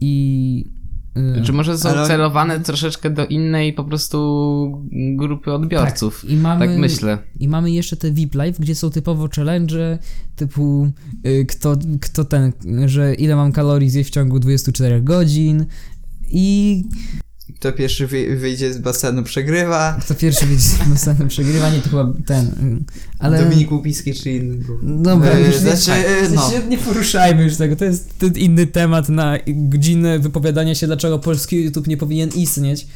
I... 0.00 0.83
y, 1.16 1.42
Czy 1.42 1.52
może 1.52 1.78
są 1.78 1.88
Ale- 1.88 2.06
celowane 2.06 2.60
troszeczkę 2.60 3.10
do 3.10 3.26
innej 3.26 3.72
po 3.72 3.84
prostu 3.84 4.88
grupy 5.16 5.52
odbiorców? 5.52 6.20
tak, 6.22 6.30
i 6.30 6.36
mamy, 6.36 6.66
Tak 6.68 6.76
myślę. 6.78 7.18
I 7.40 7.48
mamy 7.48 7.70
jeszcze 7.70 7.96
te 7.96 8.10
VIP 8.10 8.34
Live, 8.34 8.58
gdzie 8.60 8.74
są 8.74 8.90
typowo 8.90 9.28
challenge 9.36 9.98
typu 10.36 10.88
y, 11.26 11.46
kto, 11.48 11.76
kto 12.00 12.24
ten, 12.24 12.52
że 12.86 13.14
ile 13.14 13.36
mam 13.36 13.52
kalorii 13.52 13.90
zjeść 13.90 14.10
w 14.10 14.12
ciągu 14.14 14.38
24 14.40 15.02
godzin 15.02 15.66
i 16.30 16.84
Kto 17.56 17.72
pierwszy 17.72 18.06
wy- 18.06 18.36
wyjdzie 18.36 18.72
z 18.74 18.78
basenu 18.78 19.22
przegrywa. 19.22 19.96
kto 20.00 20.14
pierwszy 20.14 20.46
będzie 20.46 20.62
z 20.62 20.78
basenu 20.88 21.28
przegrywa, 21.28 21.70
nie 21.70 21.78
to 21.80 21.88
chyba 21.90 22.12
ten, 22.26 22.46
y, 22.46 22.84
ale... 23.18 23.42
Dominik 23.44 23.72
Łupiski 23.72 24.14
czy 24.14 24.30
inny 24.30 24.56
był. 24.64 24.78
Dobra, 24.82 25.30
E, 25.30 25.40
już 25.40 25.54
nie, 25.62 25.76
znaczy, 25.76 26.02
w 26.28 26.32
no. 26.32 26.42
sensie 26.50 26.68
nie 26.68 26.78
poruszajmy 26.78 27.44
już 27.44 27.56
tego, 27.56 27.76
to 27.76 27.84
jest 27.84 28.22
inny 28.36 28.66
temat 28.66 29.08
na 29.08 29.38
godzinę 29.46 30.18
wypowiadania 30.18 30.74
się, 30.74 30.86
dlaczego 30.86 31.18
polski 31.18 31.64
YouTube 31.64 31.86
nie 31.86 31.96
powinien 31.96 32.28
istnieć. 32.28 32.86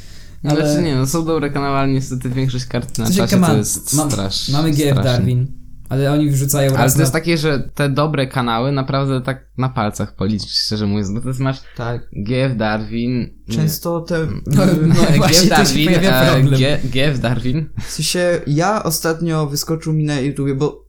Ale 0.44 0.66
Znaczy 0.70 0.82
nie, 0.82 0.96
no 0.96 1.06
są 1.06 1.24
dobre 1.24 1.50
kanały, 1.50 1.76
ale 1.76 1.92
niestety 1.92 2.28
większość 2.30 2.64
kart 2.64 2.98
na 2.98 3.06
czasie 3.10 3.40
to 3.40 3.56
jest 3.56 3.94
ma- 3.94 4.08
mamy 4.52 4.70
GF. 4.70 4.94
Darwin, 4.94 5.46
ale 5.88 6.12
oni 6.12 6.30
wrzucają 6.30 6.70
Ale 6.70 6.78
raz 6.78 6.94
to 6.94 7.00
jest 7.00 7.12
na... 7.12 7.20
takie, 7.20 7.38
że 7.38 7.70
te 7.74 7.88
dobre 7.88 8.26
kanały 8.26 8.72
naprawdę 8.72 9.20
tak 9.20 9.46
na 9.58 9.68
palcach 9.68 10.14
policzyć, 10.16 10.50
szczerze 10.50 10.86
mówiąc, 10.86 11.10
bo 11.10 11.20
to 11.20 11.28
jest 11.28 11.40
masz 11.40 11.60
Tak. 11.76 12.08
GF 12.12 12.56
Darwin... 12.56 13.38
Często 13.50 14.00
te... 14.00 14.26
No, 14.46 14.66
no 14.86 14.94
właśnie, 15.16 15.40
GF 15.40 15.48
Darwin, 15.48 16.54
e, 16.64 16.78
GF 16.84 17.20
Darwin. 17.20 17.68
W 17.80 17.90
sensie, 17.90 18.40
ja 18.46 18.82
ostatnio 18.82 19.46
wyskoczył 19.46 19.92
mi 19.92 20.04
na 20.04 20.20
YouTubie, 20.20 20.54
bo 20.54 20.84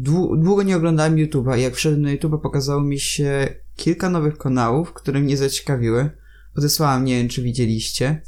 dłu- 0.00 0.42
długo 0.42 0.62
nie 0.62 0.76
oglądałem 0.76 1.16
YouTube'a 1.16 1.58
i 1.58 1.62
jak 1.62 1.74
wszedłem 1.74 2.02
na 2.02 2.16
YouTube'a 2.16 2.40
pokazało 2.40 2.82
mi 2.82 3.00
się 3.00 3.48
kilka 3.76 4.10
nowych 4.10 4.38
kanałów, 4.38 4.92
które 4.92 5.20
mnie 5.20 5.36
zaciekawiły. 5.36 6.10
Podesłałem, 6.54 7.04
nie 7.04 7.18
wiem 7.18 7.28
czy 7.28 7.42
widzieliście. 7.42 8.22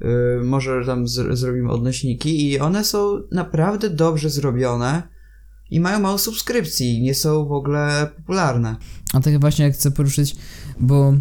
Yy, 0.00 0.40
może 0.44 0.82
tam 0.86 1.04
zr- 1.04 1.36
zrobimy 1.36 1.70
odnośniki 1.70 2.50
i 2.50 2.60
one 2.60 2.84
są 2.84 3.22
naprawdę 3.32 3.90
dobrze 3.90 4.30
zrobione 4.30 5.17
i 5.70 5.80
mają 5.80 6.00
mało 6.00 6.18
subskrypcji, 6.18 7.02
nie 7.02 7.14
są 7.14 7.46
w 7.46 7.52
ogóle 7.52 8.10
popularne. 8.16 8.76
A 9.12 9.20
tak 9.20 9.40
właśnie 9.40 9.64
jak 9.64 9.74
chcę 9.74 9.90
poruszyć, 9.90 10.36
bo 10.80 11.14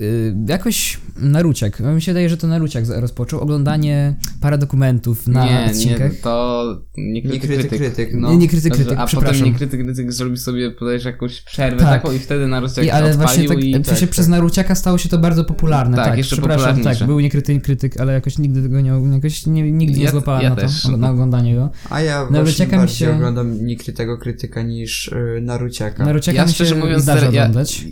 y, 0.00 0.34
jakoś 0.48 1.00
Naruciak, 1.16 1.80
mi 1.80 2.02
się 2.02 2.12
wydaje, 2.12 2.28
że 2.28 2.36
to 2.36 2.46
Naruciak 2.46 2.84
rozpoczął 2.88 3.40
oglądanie 3.40 4.14
paradokumentów 4.40 5.26
na 5.28 5.44
nie, 5.46 5.66
odcinkach. 5.70 6.12
nie, 6.12 6.18
to 6.18 6.64
nie 6.96 7.12
Nie 7.12 7.22
krytyk, 7.22 7.40
krytyk, 7.42 7.68
krytyk. 7.68 7.78
krytyk, 7.78 8.14
no. 8.20 8.30
Nie, 8.30 8.36
nie 8.36 8.48
krytyk, 8.48 8.74
krytyk, 8.74 8.98
a 8.98 9.06
przepraszam. 9.06 9.34
potem 9.38 9.52
nie 9.52 9.58
krytyk, 9.58 9.84
krytyk 9.84 10.12
zrobi 10.12 10.36
sobie 10.36 10.70
podajesz 10.70 11.04
jakąś 11.04 11.40
przerwę 11.40 11.78
Tak. 11.78 12.02
taką 12.02 12.14
i 12.14 12.18
wtedy 12.18 12.46
na 12.46 12.62
I, 12.82 12.90
ale 12.90 13.14
właśnie 13.14 13.48
tak, 13.48 13.64
i... 13.64 13.82
w 13.82 13.86
sensie 13.86 14.06
przez 14.06 14.28
Naruciaka 14.28 14.74
stało 14.74 14.98
się 14.98 15.08
to 15.08 15.18
bardzo 15.18 15.44
popularne, 15.44 15.96
Tak, 15.96 16.06
tak, 16.06 16.18
jeszcze 16.18 16.36
przepraszam, 16.36 16.82
tak, 16.82 16.98
był 17.06 17.20
niekryty 17.20 17.60
krytyk, 17.60 18.00
ale 18.00 18.12
jakoś 18.12 18.38
nigdy 18.38 18.62
tego 18.62 18.80
nie, 18.80 18.92
jakoś 19.12 19.46
nie, 19.46 19.72
nigdy 19.72 19.98
nie 19.98 20.04
Ja- 20.04 20.10
złapałem 20.10 20.42
ja 20.42 20.50
na 20.50 20.56
to, 20.56 20.62
też. 20.62 20.84
na 20.84 21.10
oglądanie 21.10 21.54
go. 21.54 21.70
A 21.90 22.00
ja 22.00 22.26
No, 22.30 22.42
właśnie 22.42 22.66
bardziej 22.66 22.96
się- 22.96 23.14
oglądam 23.16 23.66
niekrytego 23.66 24.18
krytyka 24.18 24.62
niż 24.62 25.10
yy, 25.34 25.40
Naruciaka. 25.40 26.04
Naruciaka 26.04 26.38
Ja 26.38 26.46
mi 26.46 26.52
szczerze 26.52 26.74
się 26.74 26.80
mówiąc, 26.80 27.02
zdarza 27.02 27.22
ja, 27.24 27.28
oglądać. 27.28 27.84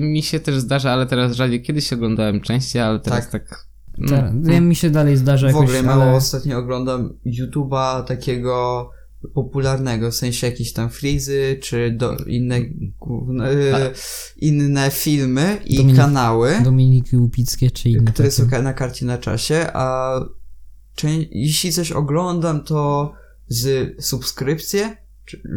mi 0.00 0.22
się 0.22 0.40
też 0.40 0.60
zdarza, 0.60 0.90
ale 0.92 1.06
teraz 1.06 1.36
rzadziej. 1.50 1.62
Kiedyś 1.62 1.92
oglądałem 1.92 2.40
częściej, 2.40 2.82
ale 2.82 3.00
teraz 3.00 3.30
tak... 3.30 3.66
no, 3.98 4.08
Te, 4.08 4.52
ja 4.52 4.60
mi 4.60 4.76
się 4.76 4.90
dalej 4.90 5.16
zdarza 5.16 5.46
W 5.46 5.50
jakoś, 5.50 5.64
ogóle 5.64 5.82
mało 5.82 6.02
ale... 6.02 6.12
ostatnio 6.12 6.58
oglądam 6.58 7.12
YouTube'a 7.26 8.04
takiego 8.04 8.90
popularnego, 9.34 10.10
w 10.10 10.14
sensie 10.14 10.46
jakieś 10.46 10.72
tam 10.72 10.90
frizy, 10.90 11.58
czy 11.62 11.90
do, 11.90 12.16
inne, 12.16 12.60
główne, 12.98 13.50
e, 13.50 13.90
inne 14.36 14.90
filmy 14.90 15.58
i 15.64 15.76
Dominik- 15.78 15.96
kanały, 15.96 16.52
Dominiki 16.64 17.16
Łupickie 17.16 17.70
czy 17.70 17.88
inne 17.90 18.12
które 18.12 18.30
są 18.30 18.42
takie. 18.42 18.56
ka- 18.56 18.62
na 18.62 18.72
karcie 18.72 19.06
na 19.06 19.18
czasie, 19.18 19.66
a 19.72 20.14
czę- 20.96 21.26
jeśli 21.30 21.72
coś 21.72 21.92
oglądam, 21.92 22.64
to 22.64 23.12
z 23.48 23.94
subskrypcje, 24.04 24.88
czy- 24.88 24.96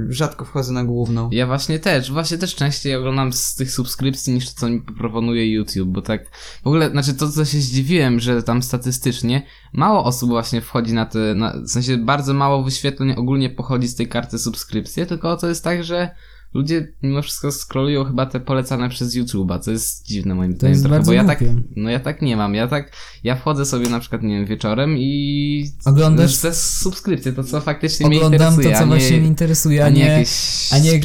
rzadko 0.10 0.46
wchodzę 0.46 0.74
na 0.74 0.84
główną. 0.84 1.30
Ja 1.32 1.48
właśnie 1.48 1.80
też, 1.80 2.12
właśnie 2.12 2.38
też 2.38 2.56
częściej 2.56 2.96
oglądam 2.96 3.34
z 3.34 3.56
tych 3.56 3.72
subskrypcji 3.72 4.34
niż 4.34 4.54
to, 4.54 4.60
co 4.60 4.70
mi 4.70 4.82
proponuje 4.82 5.52
YouTube, 5.52 5.90
bo 5.90 6.02
tak 6.02 6.32
w 6.64 6.68
ogóle, 6.68 6.90
znaczy 6.90 7.14
to, 7.14 7.30
co 7.30 7.46
się 7.46 7.58
zdziwiłem, 7.58 8.20
że 8.20 8.44
tam 8.44 8.64
statystycznie 8.64 9.46
mało 9.74 10.04
osób 10.04 10.30
właśnie 10.30 10.62
wchodzi 10.62 10.94
na 10.94 11.06
te, 11.06 11.36
na, 11.36 11.54
w 11.66 11.70
sensie 11.70 11.98
bardzo 11.98 12.34
mało 12.34 12.64
wyświetleń 12.64 13.12
ogólnie 13.12 13.50
pochodzi 13.50 13.88
z 13.88 13.96
tej 13.96 14.08
karty 14.08 14.40
subskrypcji, 14.40 15.06
tylko 15.06 15.38
to 15.38 15.48
jest 15.48 15.64
tak, 15.64 15.84
że 15.84 16.16
ludzie 16.54 16.88
mimo 17.04 17.22
wszystko 17.22 17.52
scrollują 17.52 18.04
chyba 18.06 18.26
te 18.26 18.40
polecane 18.40 18.90
przez 18.90 19.16
YouTube'a, 19.16 19.60
co 19.60 19.72
jest 19.72 20.06
dziwne 20.08 20.36
moim 20.36 20.54
zdaniem 20.56 20.84
trochę, 20.84 21.04
bo 21.04 21.14
ja 21.14 21.24
tak, 21.26 21.44
no 21.76 21.90
ja 21.90 22.00
tak 22.00 22.22
nie 22.22 22.38
mam, 22.38 22.56
ja 22.56 22.68
tak, 22.68 22.92
ja 23.24 23.36
wchodzę 23.36 23.66
sobie 23.66 23.90
na 23.90 24.00
przykład, 24.00 24.24
nie 24.24 24.36
wiem, 24.38 24.46
wieczorem 24.46 24.98
i 24.98 25.72
Oglądasz- 25.86 26.42
te 26.42 26.54
subskrypcje, 26.54 27.34
to 27.34 27.44
co 27.44 27.62
faktycznie 27.62 28.08
mnie 28.08 28.18
Oglądam 28.18 28.54
interesuje, 28.54 28.70
to, 28.70 28.78
co 28.78 28.84
a 28.84 28.86
nie, 28.86 28.90
właśnie 28.90 29.18
mnie 29.18 29.28
interesuje, 29.28 29.86
a 29.86 29.90
nie, 29.90 30.06
jakieś. 30.06 30.70
a 30.72 30.80
nie- 30.80 31.00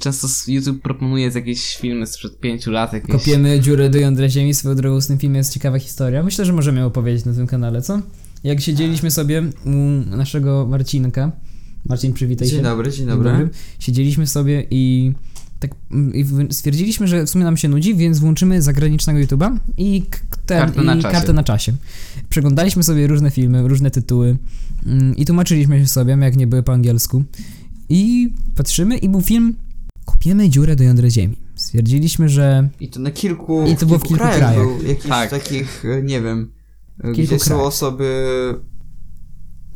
Często 0.00 0.28
YouTube 0.48 0.82
proponuje 0.82 1.30
jakieś 1.34 1.76
filmy 1.76 2.06
sprzed 2.06 2.40
pięciu 2.40 2.70
lat. 2.70 2.92
Jakieś... 2.92 3.10
Kopiemy 3.10 3.60
dziurę 3.60 3.90
do 3.90 3.98
jądra 3.98 4.28
ziemi, 4.28 4.54
swoją 4.54 4.74
drogą 4.74 5.00
z 5.00 5.06
tym 5.06 5.18
filmem 5.18 5.36
jest 5.36 5.52
ciekawa 5.54 5.78
historia. 5.78 6.22
Myślę, 6.22 6.44
że 6.44 6.52
możemy 6.52 6.84
opowiedzieć 6.84 7.24
na 7.24 7.32
tym 7.34 7.46
kanale, 7.46 7.82
co? 7.82 8.00
Jak 8.44 8.60
siedzieliśmy 8.60 9.10
sobie 9.10 9.42
u 9.64 9.70
naszego 10.16 10.66
Marcinka 10.66 11.32
Marcin, 11.88 12.12
przywitaj 12.12 12.48
Dzień 12.48 12.56
się. 12.58 12.62
dobry, 12.62 12.90
dzień 12.90 12.98
Dzień 12.98 13.08
dobry. 13.08 13.48
Siedzieliśmy 13.78 14.26
sobie 14.26 14.66
i 14.70 15.12
tak 15.60 15.70
i 16.14 16.24
stwierdziliśmy, 16.50 17.08
że 17.08 17.26
w 17.26 17.30
sumie 17.30 17.44
nam 17.44 17.56
się 17.56 17.68
nudzi, 17.68 17.94
więc 17.94 18.18
włączymy 18.18 18.62
zagranicznego 18.62 19.18
YouTube'a 19.20 19.56
i, 19.78 20.02
ten, 20.46 20.58
Kartę 20.58 20.82
na 20.82 20.94
i 20.94 21.02
czasie. 21.02 21.12
kartę 21.14 21.32
na 21.32 21.42
czasie. 21.44 21.72
Przeglądaliśmy 22.28 22.82
sobie 22.82 23.06
różne 23.06 23.30
filmy, 23.30 23.68
różne 23.68 23.90
tytuły 23.90 24.36
mm, 24.86 25.16
i 25.16 25.24
tłumaczyliśmy 25.26 25.80
się 25.80 25.86
sobie, 25.86 26.18
jak 26.20 26.36
nie 26.36 26.46
były 26.46 26.62
po 26.62 26.72
angielsku. 26.72 27.24
I 27.88 28.32
patrzymy 28.54 28.98
i 28.98 29.08
był 29.08 29.20
film 29.20 29.54
Kopiemy 30.04 30.48
dziurę 30.50 30.76
do 30.76 30.84
jądra 30.84 31.10
ziemi. 31.10 31.36
Stwierdziliśmy, 31.54 32.28
że 32.28 32.68
I 32.80 32.88
to 32.88 33.00
na 33.00 33.10
kilku, 33.10 33.66
I 33.66 33.76
to 33.76 33.86
było 33.86 33.98
w 33.98 34.02
kilku 34.02 34.22
krajach. 34.22 34.54
Był 34.54 34.82
jakichś 34.88 35.08
Tak. 35.08 35.30
takich, 35.30 35.84
e, 35.84 36.02
nie 36.02 36.20
wiem, 36.22 36.50
e, 36.98 37.02
Kilku 37.12 37.22
gdzie 37.22 37.38
są 37.38 37.44
krajach. 37.44 37.66
osoby... 37.66 38.14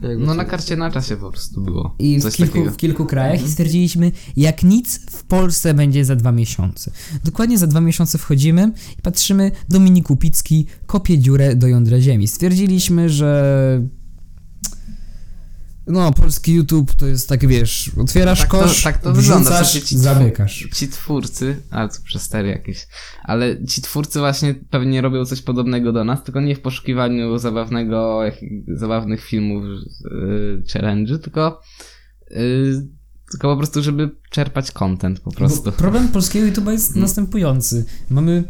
jakby 0.02 0.26
No 0.26 0.34
na 0.34 0.44
karcie 0.44 0.76
na 0.76 0.90
czasie 0.90 1.16
po 1.16 1.30
prostu 1.30 1.60
było. 1.60 1.94
i 1.98 2.18
w 2.18 2.22
Coś 2.22 2.36
kilku, 2.36 2.64
w 2.64 2.76
kilku 2.76 3.06
krajach 3.06 3.46
i 3.46 3.50
stwierdziliśmy, 3.50 4.12
jak 4.36 4.62
nic 4.62 5.00
w 5.10 5.24
Polsce 5.24 5.74
będzie 5.74 6.04
za 6.04 6.16
dwa 6.16 6.32
miesiące. 6.32 6.90
Dokładnie 7.24 7.58
za 7.58 7.66
dwa 7.66 7.80
miesiące 7.80 8.18
wchodzimy 8.18 8.72
i 8.98 9.02
patrzymy, 9.02 9.50
Dominik 9.68 10.06
Kupicki 10.06 10.66
kopie 10.86 11.18
dziurę 11.18 11.56
do 11.56 11.66
jądra 11.66 12.00
ziemi. 12.00 12.28
Stwierdziliśmy, 12.28 13.08
że 13.08 13.82
no, 15.86 16.12
polski 16.12 16.54
YouTube 16.54 16.94
to 16.94 17.06
jest 17.06 17.28
tak, 17.28 17.46
wiesz, 17.46 17.90
otwierasz 18.00 18.40
Tak 18.40 18.50
to- 18.50 18.58
kosz, 18.58 18.82
tak 18.82 18.98
to 19.02 19.12
wygląda, 19.12 19.50
wrzucasz, 19.62 19.72
ci- 19.82 19.98
zamykasz. 19.98 20.68
Ci 20.74 20.88
twórcy, 20.88 21.62
ale 21.70 21.88
to 21.88 21.94
przestery 22.04 22.48
jakieś, 22.48 22.86
ale 23.24 23.64
ci 23.66 23.82
twórcy 23.82 24.18
właśnie 24.18 24.54
pewnie 24.54 25.00
robią 25.00 25.24
coś 25.24 25.42
podobnego 25.42 25.92
do 25.92 26.04
nas, 26.04 26.24
tylko 26.24 26.40
nie 26.40 26.56
w 26.56 26.60
poszukiwaniu 26.60 27.38
zabawnego, 27.38 28.20
zabawnych 28.68 29.24
filmów, 29.24 29.64
yy, 29.64 30.62
challenge'y, 30.72 31.18
tylko, 31.18 31.60
yy, 32.30 32.86
tylko 33.30 33.48
po 33.48 33.56
prostu, 33.56 33.82
żeby 33.82 34.10
czerpać 34.30 34.70
content 34.70 35.20
po 35.20 35.30
prostu. 35.32 35.62
Bo 35.64 35.72
problem 35.72 36.08
polskiego 36.08 36.46
YouTube'a 36.46 36.70
jest 36.70 36.86
Mhm. 36.88 37.02
następujący. 37.02 37.84
Mamy 38.10 38.44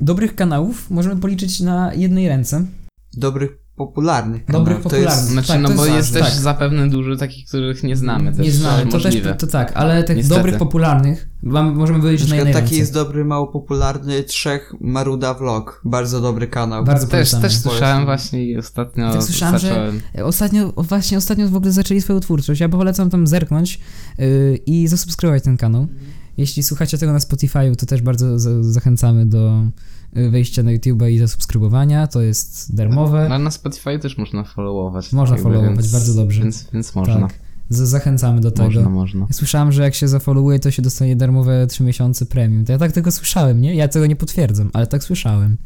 dobrych 0.00 0.34
kanałów, 0.34 0.90
możemy 0.90 1.20
policzyć 1.20 1.60
na 1.60 1.94
jednej 1.94 2.28
ręce. 2.28 2.66
Dobrych, 3.12 3.50
popularnych 3.78 4.44
Dobrych, 4.46 4.76
kanałów. 4.76 4.92
To 4.92 4.96
jest- 4.96 5.06
popularnych. 5.08 5.32
Znaczy, 5.32 5.48
Tak, 5.48 5.60
no 5.60 5.68
to 5.68 5.74
bo 5.74 5.84
jest 5.86 5.96
jest 5.96 6.12
też 6.12 6.22
tak. 6.22 6.32
zapewne 6.32 6.88
dużo 6.90 7.16
takich, 7.16 7.46
których 7.48 7.82
nie 7.82 7.96
znamy 7.96 8.32
też. 8.36 8.46
nie 8.46 8.52
znamy, 8.52 8.86
to 8.86 8.98
możliwe. 8.98 9.30
też, 9.32 9.40
to 9.40 9.46
tak, 9.46 9.72
ale 9.74 10.04
tych 10.04 10.16
Niestety. 10.16 10.36
dobrych, 10.38 10.56
popularnych 10.58 11.28
mam, 11.42 11.74
możemy 11.76 12.00
powiedzieć 12.00 12.28
na 12.30 12.36
jednej 12.36 12.54
taki 12.54 12.64
ręce. 12.64 12.76
jest 12.76 12.94
dobry, 12.94 13.24
mało 13.24 13.46
popularny 13.46 14.22
Trzech 14.22 14.74
Maruda 14.80 15.34
Vlog. 15.34 15.80
Bardzo 15.84 16.20
dobry 16.20 16.46
kanał. 16.46 16.84
Bardzo 16.84 17.06
Też, 17.06 17.30
też 17.30 17.56
słyszałem 17.58 18.04
właśnie 18.04 18.44
i 18.44 18.56
ostatnio 18.58 19.12
Tak 19.12 19.22
słyszałem, 19.22 19.58
że- 19.58 19.68
zacząłem. 19.68 20.00
Ostatnio, 20.24 20.72
właśnie 20.76 21.18
ostatnio 21.18 21.48
w 21.48 21.56
ogóle 21.56 21.72
zaczęli 21.72 22.00
swoją 22.00 22.20
twórczość. 22.20 22.60
Ja 22.60 22.68
polecam 22.68 23.10
tam 23.10 23.26
zerknąć 23.26 23.80
yy, 24.18 24.58
i 24.66 24.88
zasubskrybować 24.88 25.42
ten 25.42 25.56
kanał. 25.56 25.86
Jeśli 26.38 26.62
słuchacie 26.62 26.98
tego 26.98 27.12
na 27.12 27.20
Spotify, 27.20 27.76
to 27.78 27.86
też 27.86 28.02
bardzo 28.02 28.38
za- 28.38 28.62
zachęcamy 28.62 29.26
do 29.26 29.62
y, 30.16 30.30
wejścia 30.30 30.62
na 30.62 30.70
YouTube'a 30.70 31.10
i 31.10 31.18
zasubskrybowania. 31.18 32.06
To 32.06 32.20
jest 32.22 32.74
darmowe. 32.74 33.26
No, 33.28 33.38
na 33.38 33.50
Spotify 33.50 33.98
też 33.98 34.18
można 34.18 34.44
followować. 34.44 35.12
Można 35.12 35.36
jakby, 35.36 35.50
followować, 35.50 35.76
więc- 35.78 35.92
bardzo 35.92 36.14
dobrze. 36.14 36.42
Więc, 36.42 36.66
więc 36.72 36.94
można. 36.94 37.20
Tak. 37.20 37.38
Zachęcamy 37.70 38.40
do 38.40 38.50
tego. 38.50 38.64
Można, 38.64 38.88
można. 38.90 39.20
Ja 39.20 39.32
Słyszałem, 39.32 39.72
że 39.72 39.82
jak 39.82 39.94
się 39.94 40.08
zafollowuje, 40.08 40.58
to 40.58 40.70
się 40.70 40.82
dostanie 40.82 41.16
darmowe 41.16 41.66
3 41.66 41.82
miesiące 41.82 42.26
premium. 42.26 42.64
To 42.64 42.72
ja 42.72 42.78
tak 42.78 42.92
tego 42.92 43.10
słyszałem, 43.12 43.60
nie? 43.60 43.74
Ja 43.74 43.88
tego 43.88 44.06
nie 44.06 44.16
potwierdzam, 44.16 44.70
ale 44.72 44.86
tak 44.86 45.04
słyszałem. 45.04 45.56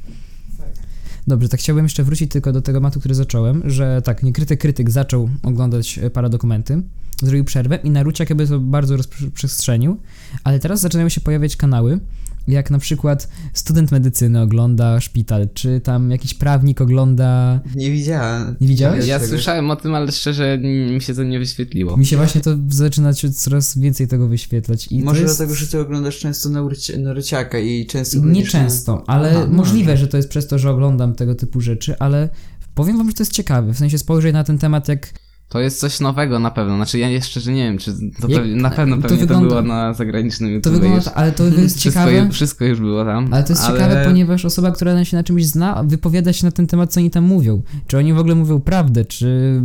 Dobrze, 1.26 1.48
tak 1.48 1.60
chciałbym 1.60 1.84
jeszcze 1.84 2.04
wrócić 2.04 2.32
tylko 2.32 2.52
do 2.52 2.62
tego 2.62 2.78
tematu, 2.78 3.00
który 3.00 3.14
zacząłem, 3.14 3.70
że 3.70 4.02
tak, 4.02 4.22
niekryty 4.22 4.56
krytyk 4.56 4.90
zaczął 4.90 5.28
oglądać 5.42 5.98
e, 5.98 6.10
paradokumenty, 6.10 6.82
zrobił 7.22 7.44
przerwę 7.44 7.76
i 7.76 7.90
Naruciak 7.90 8.30
jakby 8.30 8.46
to 8.46 8.60
bardzo 8.60 8.96
rozprzestrzenił, 8.96 10.00
ale 10.44 10.58
teraz 10.58 10.80
zaczynają 10.80 11.08
się 11.08 11.20
pojawiać 11.20 11.56
kanały, 11.56 12.00
jak 12.48 12.70
na 12.70 12.78
przykład 12.78 13.28
student 13.52 13.92
medycyny 13.92 14.40
ogląda 14.40 15.00
szpital, 15.00 15.48
czy 15.54 15.80
tam 15.80 16.10
jakiś 16.10 16.34
prawnik 16.34 16.80
ogląda... 16.80 17.60
Nie 17.74 17.90
widziałem. 17.90 18.56
Nie 18.60 18.68
widziałeś? 18.68 19.06
Ja 19.06 19.18
tego. 19.18 19.28
słyszałem 19.30 19.70
o 19.70 19.76
tym, 19.76 19.94
ale 19.94 20.12
szczerze 20.12 20.58
mi 20.92 21.00
się 21.00 21.14
to 21.14 21.22
nie 21.22 21.38
wyświetliło. 21.38 21.96
Mi 21.96 22.06
się 22.06 22.16
właśnie 22.16 22.40
to 22.40 22.50
zaczyna 22.68 23.14
się 23.14 23.30
coraz 23.30 23.78
więcej 23.78 24.08
tego 24.08 24.28
wyświetlać. 24.28 24.88
I 24.90 25.02
Może 25.02 25.20
to 25.20 25.22
jest... 25.26 25.36
dlatego, 25.38 25.54
że 25.56 25.66
ty 25.66 25.80
oglądasz 25.80 26.18
często 26.18 26.48
Naruci- 26.48 26.98
Naruciaka 26.98 27.58
i 27.58 27.86
często... 27.86 28.16
Nie 28.18 28.22
będziesz 28.24 28.52
na- 28.52 28.60
często, 28.60 29.04
ale 29.06 29.30
Aha, 29.30 29.46
no 29.50 29.56
możliwe, 29.56 29.96
że 29.96 30.08
to 30.08 30.16
jest 30.16 30.28
przez 30.28 30.46
to, 30.46 30.58
że 30.58 30.70
oglądam 30.70 31.14
tego 31.14 31.34
typu 31.34 31.60
rzeczy, 31.60 31.98
ale 31.98 32.28
powiem 32.74 32.98
wam, 32.98 33.08
że 33.08 33.14
to 33.14 33.22
jest 33.22 33.32
ciekawe. 33.32 33.72
W 33.74 33.78
sensie 33.78 33.98
spojrzeć 33.98 34.32
na 34.32 34.44
ten 34.44 34.58
temat 34.58 34.88
jak. 34.88 35.14
To 35.52 35.60
jest 35.60 35.80
coś 35.80 36.00
nowego 36.00 36.38
na 36.38 36.50
pewno. 36.50 36.76
Znaczy 36.76 36.98
ja 36.98 37.08
jeszcze 37.08 37.40
że 37.40 37.52
nie 37.52 37.64
wiem, 37.64 37.78
czy 37.78 37.92
to 38.20 38.28
Jak- 38.28 38.40
pewnie, 38.40 38.56
na 38.56 38.70
pewno 38.70 38.96
to 38.96 39.02
pewnie 39.02 39.16
to, 39.18 39.22
wygląda- 39.22 39.48
było 39.48 39.62
na 39.62 39.94
zagranicznym 39.94 40.50
To 40.50 40.54
YouTube. 40.54 40.72
wygląda, 40.72 40.96
już. 40.96 41.06
ale 41.14 41.32
to 41.32 41.44
jest 41.44 41.78
ciekawe. 41.84 42.28
Wszystko 42.32 42.64
już 42.64 42.80
było 42.80 43.04
tam. 43.04 43.28
Ale 43.34 43.44
to 43.44 43.52
jest 43.52 43.66
ciekawe, 43.66 44.02
ponieważ 44.06 44.44
osoba, 44.44 44.70
która 44.70 45.04
się 45.04 45.16
na 45.16 45.24
czymś 45.24 45.46
zna, 45.46 45.82
wypowiada 45.86 46.32
się 46.32 46.46
na 46.46 46.52
ten 46.52 46.66
temat, 46.66 46.92
co 46.92 47.00
oni 47.00 47.10
tam 47.10 47.24
mówią. 47.24 47.62
Czy 47.86 47.98
oni 47.98 48.12
w 48.12 48.18
ogóle 48.18 48.34
mówią 48.34 48.60
prawdę, 48.60 49.04
czy 49.04 49.60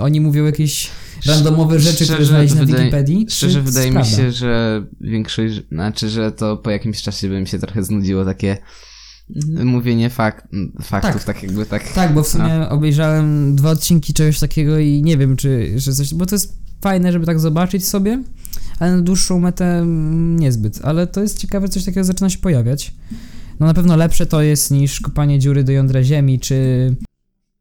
oni 0.00 0.20
mówią 0.20 0.44
jakieś 0.44 0.90
randomowe 1.26 1.80
rzeczy, 1.80 2.04
które 2.04 2.16
Szczerze 2.16 2.30
znaleźli 2.30 2.58
na 2.58 2.66
Wikipedii? 2.66 3.26
Szczerze 3.28 3.58
to 3.58 3.64
wydaje 3.64 3.90
mi 3.90 4.04
się, 4.04 4.32
że 4.32 4.84
większość, 5.00 5.62
znaczy, 5.72 6.08
że 6.08 6.32
to 6.32 6.56
po 6.56 6.70
jakimś 6.70 7.02
czasie 7.02 7.28
by 7.28 7.40
mi 7.40 7.46
się 7.46 7.58
trochę 7.58 7.82
znudziło 7.82 8.24
takie. 8.24 8.56
Mówienie 9.64 10.10
fak, 10.10 10.48
faktów, 10.82 11.24
Tak. 11.24 11.34
tak. 11.34 11.42
jakby 11.42 11.66
tak. 11.66 11.92
Tak, 11.92 12.14
bo 12.14 12.22
w 12.22 12.28
sumie 12.28 12.68
obejrzałem 12.68 13.56
dwa 13.56 13.70
odcinki 13.70 14.14
czegoś 14.14 14.40
takiego 14.40 14.78
i 14.78 15.02
nie 15.02 15.16
wiem, 15.16 15.36
czy 15.36 15.72
że 15.76 15.92
coś. 15.92 16.14
Bo 16.14 16.26
to 16.26 16.34
jest 16.34 16.56
fajne, 16.80 17.12
żeby 17.12 17.26
tak 17.26 17.40
zobaczyć 17.40 17.86
sobie, 17.88 18.22
ale 18.78 18.96
na 18.96 19.02
dłuższą 19.02 19.40
metę 19.40 19.84
niezbyt. 20.36 20.80
Ale 20.82 21.06
to 21.06 21.22
jest 21.22 21.38
ciekawe, 21.38 21.68
coś 21.68 21.84
takiego 21.84 22.04
zaczyna 22.04 22.30
się 22.30 22.38
pojawiać. 22.38 22.94
No 23.60 23.66
na 23.66 23.74
pewno 23.74 23.96
lepsze 23.96 24.26
to 24.26 24.42
jest 24.42 24.70
niż 24.70 25.00
kopanie 25.00 25.38
dziury 25.38 25.64
do 25.64 25.72
jądra 25.72 26.02
ziemi, 26.02 26.40
czy. 26.40 26.94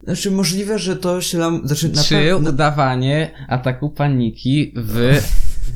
Znaczy 0.04 0.32
możliwe, 0.32 0.80
że 0.80 0.96
to 0.96 1.22
się 1.22 1.38
nam... 1.38 1.62
Znaczy 1.68 1.90
na 1.90 2.04
Czy 2.04 2.36
udawanie 2.36 3.32
ataku 3.48 3.90
paniki 3.90 4.74
w 4.75 5.22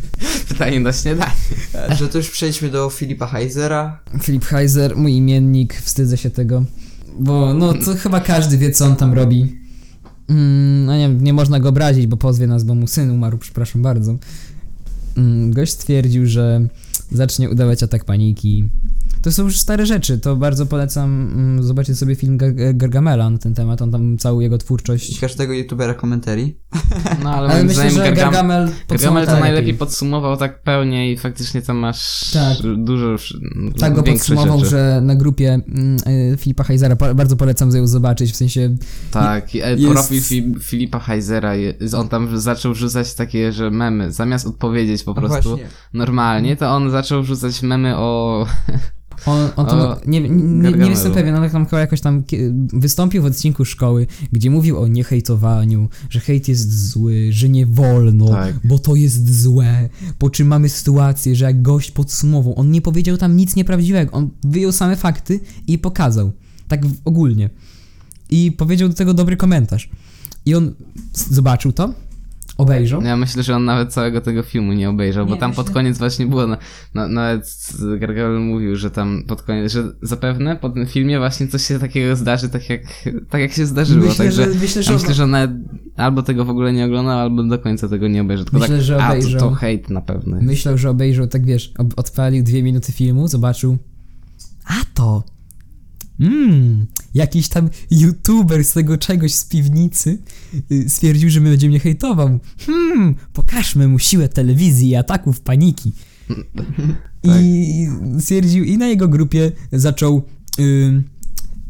pytanie 0.50 0.80
na 0.80 0.94
śniadanie? 0.94 1.32
Że 2.00 2.10
to 2.10 2.18
już 2.18 2.30
przejdźmy 2.30 2.70
do 2.70 2.90
Filipa 2.90 3.28
Heisera. 3.28 4.00
Filip 4.22 4.46
Heiser, 4.46 4.98
mój 4.98 5.14
imiennik, 5.14 5.74
wstydzę 5.74 6.18
się 6.18 6.30
tego. 6.30 6.66
Bo 7.20 7.54
no 7.54 7.74
to 7.74 7.96
chyba 7.96 8.20
każdy 8.20 8.58
wie, 8.58 8.72
co 8.72 8.86
on 8.86 8.96
tam 8.96 9.14
robi. 9.14 9.60
Mm, 10.30 10.86
no 10.86 10.98
nie, 10.98 11.10
nie 11.10 11.34
można 11.34 11.60
go 11.60 11.70
obrazić, 11.70 12.08
bo 12.08 12.18
pozwie 12.18 12.48
nas, 12.48 12.64
bo 12.64 12.75
mu 12.75 12.88
syn 12.88 13.12
umarł, 13.12 13.38
przepraszam 13.38 13.82
bardzo. 13.82 14.16
Mm, 15.18 15.52
gość 15.52 15.72
stwierdził, 15.72 16.25
że 16.25 16.68
zacznie 17.12 17.50
udawać 17.50 17.84
atak 17.84 18.06
paniki. 18.06 18.70
To 19.25 19.32
są 19.32 19.44
już 19.44 19.60
stare 19.60 19.86
rzeczy, 19.86 20.17
to 20.17 20.36
bardzo 20.36 20.65
polecam 20.65 21.29
mm, 21.34 21.63
zobaczyć 21.63 21.98
sobie 22.00 22.15
film 22.15 22.38
Gar- 22.38 22.74
Gargamela 22.77 23.29
na 23.29 23.38
ten 23.38 23.53
temat, 23.53 23.82
on 23.82 23.91
tam 23.91 24.17
całą 24.17 24.39
jego 24.39 24.55
I 24.55 24.60
twórczość. 24.60 25.20
każdego 25.20 25.53
youtubera 25.53 25.94
komentarii. 25.94 26.60
No 27.24 27.29
ale, 27.29 27.48
Ale 27.48 27.53
moim 27.53 27.67
myślę, 27.67 27.91
zdaniem 27.91 27.96
że 27.96 28.01
Gargam- 28.12 28.15
Gargamel 28.15 28.65
Gargamel 28.65 28.86
podsumował 28.88 29.25
to 29.25 29.32
to 29.32 29.39
najlepiej 29.39 29.65
lepiej. 29.65 29.77
podsumował 29.79 30.38
tak 30.38 30.63
pełnie 30.63 31.12
i 31.12 31.17
faktycznie 31.17 31.62
tam 31.62 31.77
masz 31.77 32.32
Tak. 32.34 32.58
dużo 32.77 33.05
już 33.05 33.38
Tak 33.79 33.94
go 33.96 34.03
podsumował, 34.03 34.58
rzeczy. 34.60 34.70
że 34.72 35.00
na 35.03 35.15
grupie 35.15 35.53
mm, 35.53 35.98
y, 36.34 36.38
Filipa 36.38 36.63
Heisera 36.63 36.96
po- 36.96 37.15
bardzo 37.15 37.36
polecam 37.36 37.72
ją 37.75 37.88
zobaczyć, 37.88 38.32
w 38.32 38.36
sensie 38.36 38.75
Tak, 39.12 39.55
i, 39.55 39.62
e, 39.63 39.75
jest- 39.75 39.94
profil 39.94 40.22
Fi, 40.22 40.53
Filipa 40.62 41.00
Heisera, 41.00 41.55
je- 41.55 41.74
on 41.98 42.10
tam 42.10 42.39
zaczął 42.39 42.74
wrzucać 42.74 43.13
takie, 43.13 43.51
że 43.51 43.72
memy, 43.72 44.12
zamiast 44.12 44.48
odpowiedzieć 44.48 45.03
po 45.03 45.12
No 45.13 45.22
prostu 45.22 45.50
właśnie. 45.50 45.67
normalnie, 45.94 46.55
to 46.55 46.70
on 46.70 46.91
zaczął 46.91 47.24
wrzucać 47.24 47.62
memy 47.62 47.98
o... 47.98 48.46
On, 49.25 49.50
on 49.55 49.65
tam, 49.65 49.95
nie, 50.07 50.22
nie, 50.22 50.72
nie, 50.72 50.89
jestem 50.89 51.12
pewien, 51.12 51.36
on 51.36 51.50
tam 51.50 51.65
chyba 51.65 51.79
jakoś 51.79 52.01
tam 52.01 52.24
wystąpił 52.74 53.22
w 53.22 53.25
odcinku 53.25 53.65
szkoły, 53.65 54.07
gdzie 54.31 54.50
mówił 54.50 54.79
o 54.79 54.88
niehejtowaniu, 54.88 55.89
że 56.10 56.19
hejt 56.19 56.48
jest 56.48 56.89
zły, 56.89 57.27
że 57.31 57.50
nie 57.50 57.65
wolno, 57.65 58.29
Tak. 58.29 58.55
bo 58.63 58.79
to 58.79 58.95
jest 58.95 59.41
złe. 59.41 59.89
Po 60.17 60.29
czym 60.29 60.48
mamy 60.48 60.69
sytuację, 60.69 61.36
że 61.36 61.45
jak 61.45 61.62
gość 61.62 61.91
podsumował, 61.91 62.60
on 62.60 62.72
nie 62.72 62.81
powiedział 62.81 63.17
tam 63.17 63.38
nic 63.38 63.55
nieprawdziwego, 63.55 64.12
on 64.12 64.29
wyjął 64.43 64.72
same 64.72 64.95
fakty 64.95 65.39
i 65.67 65.77
pokazał. 65.77 66.31
Tak 66.67 66.81
ogólnie. 67.05 67.50
I 68.29 68.51
powiedział 68.51 68.89
do 68.89 68.95
tego 68.95 69.13
dobry 69.13 69.38
komentarz. 69.38 69.89
I 70.45 70.55
on 70.55 70.74
zobaczył 71.13 71.72
to, 71.72 71.93
obejrzał. 72.57 73.01
Ja 73.01 73.17
myślę, 73.17 73.43
że 73.43 73.55
on 73.55 73.65
nawet 73.65 73.93
całego 73.93 74.21
tego 74.21 74.43
filmu 74.43 74.74
nie 74.74 74.89
obejrzał, 74.89 75.25
bo 75.25 75.33
Nie, 75.33 75.39
tam 75.39 75.50
myślę- 75.50 75.63
pod 75.63 75.74
koniec 75.74 75.97
właśnie 75.97 76.25
było, 76.25 76.47
na, 76.47 76.57
na, 76.93 77.07
nawet 77.07 77.74
Gargamel 78.00 78.39
mówił, 78.39 78.75
że 78.75 78.91
tam 78.91 79.24
pod 79.27 79.41
koniec, 79.41 79.71
że 79.71 79.83
zapewne 80.01 80.55
po 80.55 80.69
tym 80.69 80.85
filmie 80.85 81.17
właśnie 81.17 81.47
coś 81.47 81.65
się 81.67 81.79
takiego 81.79 82.15
zdarzy, 82.15 82.50
tak 82.50 82.69
jak, 82.69 82.81
tak 83.29 83.41
jak 83.41 83.51
się 83.51 83.65
zdarzyło, 83.65 84.05
Myślę, 84.05 84.25
także... 84.25 84.43
że, 84.53 84.59
myślę, 84.59 84.83
że, 84.83 84.91
Ja 84.93 84.97
myślę, 85.00 85.13
że 85.13 85.24
on 85.24 85.35
albo 85.95 86.24
tego 86.24 86.45
w 86.45 86.50
ogóle 86.50 86.74
nie 86.74 86.85
oglądał, 86.85 87.19
albo 87.19 87.43
do 87.43 87.59
końca 87.59 87.89
tego 87.89 88.07
nie 88.07 88.21
obejrzy. 88.21 88.43
Tylko 88.43 88.59
Myślę, 88.59 88.75
tak, 88.75 88.85
że 88.85 88.95
a, 88.95 89.00
to, 89.00 89.05
obejrzał. 89.17 89.39
to 89.39 89.51
hejt 89.51 89.89
na 89.89 90.01
pewno. 90.01 90.38
Myślał, 90.41 90.77
że 90.77 90.89
obejrzał, 90.89 91.27
tak 91.27 91.45
wiesz, 91.45 91.74
odpalił 91.95 92.43
dwie 92.43 92.63
minuty 92.63 92.91
filmu, 92.91 93.27
zobaczył. 93.27 93.77
A 94.65 94.74
to! 94.93 95.35
Mmm, 96.19 96.86
jakiś 97.13 97.48
tam 97.48 97.69
youtuber 97.91 98.65
z 98.65 98.74
tego 98.74 98.98
czegoś 98.98 99.34
z 99.34 99.45
piwnicy 99.45 100.17
y, 100.72 100.89
stwierdził, 100.89 101.29
że 101.29 101.41
będzie 101.41 101.67
mnie 101.69 101.79
hejtował. 101.79 102.39
Hmm, 102.60 103.15
pokażmy 103.34 103.88
mu 103.88 104.00
siłę 104.00 104.29
telewizji 104.29 104.89
i 104.89 104.95
ataków 104.95 105.41
paniki. 105.41 105.91
I 107.24 107.88
stwierdził, 108.19 108.63
i 108.63 108.77
na 108.77 108.88
jego 108.88 109.07
grupie 109.07 109.51
zaczął 109.72 110.24
y, 110.60 111.03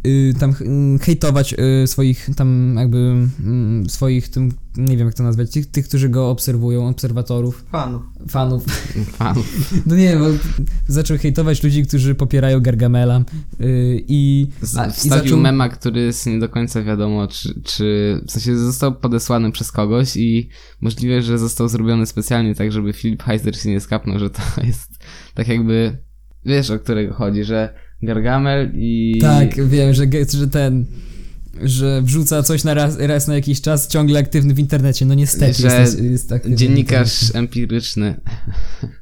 y, 0.05 0.33
tam 0.39 0.53
ch- 0.53 0.61
y, 0.61 0.99
hejtować 1.01 1.55
y, 1.83 1.87
swoich 1.87 2.29
tam 2.35 2.75
jakby 2.79 3.15
y, 3.85 3.89
swoich 3.89 4.29
tym, 4.29 4.51
nie 4.77 4.97
wiem 4.97 5.07
jak 5.07 5.15
to 5.15 5.23
nazwać, 5.23 5.51
tych, 5.51 5.65
tych, 5.65 5.87
którzy 5.87 6.09
go 6.09 6.29
obserwują, 6.29 6.87
obserwatorów, 6.89 7.65
Fanów. 7.71 8.01
fanów. 8.29 8.63
Fanów. 9.17 9.71
No 9.85 9.95
nie, 9.95 10.17
bo 10.17 10.25
zaczął 10.87 11.17
hejtować 11.17 11.63
ludzi, 11.63 11.85
którzy 11.85 12.15
popierają 12.15 12.59
Gargamela 12.59 13.19
y, 13.61 14.03
i, 14.07 14.47
Z- 14.61 14.93
Wstawił 14.93 15.23
zaczął... 15.23 15.37
mema, 15.39 15.69
który 15.69 16.01
jest 16.01 16.25
nie 16.25 16.39
do 16.39 16.49
końca 16.49 16.83
wiadomo, 16.83 17.27
czy, 17.27 17.61
czy 17.63 18.21
w 18.27 18.31
sensie 18.31 18.57
został 18.57 18.95
podesłany 18.95 19.51
przez 19.51 19.71
kogoś 19.71 20.17
i 20.17 20.49
możliwe, 20.81 21.21
że 21.21 21.37
został 21.37 21.67
zrobiony 21.69 22.05
specjalnie 22.05 22.55
tak, 22.55 22.71
żeby 22.71 22.93
Filip 22.93 23.23
Heiser 23.23 23.55
się 23.57 23.69
nie 23.69 23.79
skapnął, 23.79 24.19
że 24.19 24.29
to 24.29 24.41
jest 24.67 24.91
tak 25.33 25.47
jakby, 25.47 25.97
wiesz 26.45 26.69
o 26.71 26.79
którego 26.79 27.13
chodzi, 27.13 27.43
że 27.43 27.84
Gargamel 28.01 28.71
i... 28.75 29.17
Tak, 29.21 29.67
wiem, 29.67 29.93
że, 29.93 30.05
że 30.33 30.47
ten, 30.47 30.85
że 31.63 32.01
wrzuca 32.01 32.43
coś 32.43 32.63
na 32.63 32.73
raz, 32.73 32.97
raz 32.99 33.27
na 33.27 33.35
jakiś 33.35 33.61
czas, 33.61 33.87
ciągle 33.87 34.19
aktywny 34.19 34.53
w 34.53 34.59
internecie, 34.59 35.05
no 35.05 35.13
niestety 35.13 35.53
Że 35.53 35.79
jest, 35.81 36.01
jest 36.01 36.31
aktywny 36.31 36.57
Dziennikarz 36.57 37.35
empiryczny. 37.35 38.21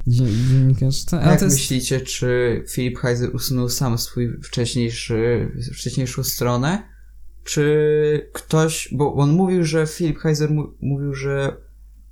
Dzie- 0.08 0.24
Dziennikarz, 0.50 1.06
to, 1.06 1.18
A 1.18 1.22
ale 1.22 1.30
jak 1.32 1.40
to 1.40 1.46
jest... 1.46 1.58
myślicie, 1.58 2.02
czy 2.02 2.64
Philip 2.70 2.98
Heiser 2.98 3.36
usunął 3.36 3.70
sam 3.70 3.98
swój 3.98 4.30
wcześniejszy, 4.44 5.52
wcześniejszą 5.74 6.24
stronę? 6.24 6.84
Czy 7.44 8.30
ktoś, 8.34 8.90
bo 8.92 9.14
on 9.14 9.32
mówił, 9.32 9.64
że 9.66 9.88
Philip 9.88 10.18
Heiser 10.20 10.52
mu, 10.52 10.68
mówił, 10.82 11.14
że 11.16 11.56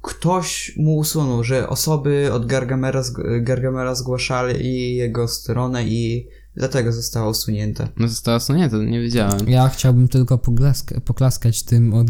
ktoś 0.01 0.73
mu 0.77 0.97
usunął, 0.97 1.43
że 1.43 1.69
osoby 1.69 2.29
od 2.33 2.45
Gargamela, 2.45 3.01
zg- 3.01 3.43
Gargamela 3.43 3.95
zgłaszali 3.95 4.95
jego 4.95 5.27
stronę 5.27 5.87
i 5.87 6.27
dlatego 6.55 6.91
została 6.91 7.29
usunięta. 7.29 7.87
No 7.97 8.07
została 8.07 8.37
usunięta, 8.37 8.77
to 8.77 8.83
nie 8.83 9.01
wiedziałem. 9.01 9.49
Ja 9.49 9.69
chciałbym 9.69 10.07
tylko 10.07 10.37
poglaska, 10.37 11.01
poklaskać 11.01 11.63
tym 11.63 11.93
od, 11.93 12.07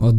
od 0.00 0.16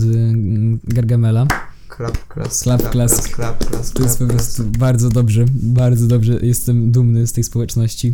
Gargamela. 0.83 1.47
Klap, 1.87 2.27
klas, 2.27 2.59
Klap, 2.63 2.79
klap, 2.81 2.91
klas. 2.91 3.11
klas, 3.13 3.27
klap, 3.27 3.65
klas, 3.65 3.91
To 3.91 4.03
jest 4.03 4.19
po 4.19 4.25
prostu 4.27 4.63
klas. 4.63 4.77
bardzo 4.77 5.09
dobrze, 5.09 5.45
bardzo 5.53 6.07
dobrze. 6.07 6.39
Jestem 6.41 6.91
dumny 6.91 7.27
z 7.27 7.33
tej 7.33 7.43
społeczności. 7.43 8.13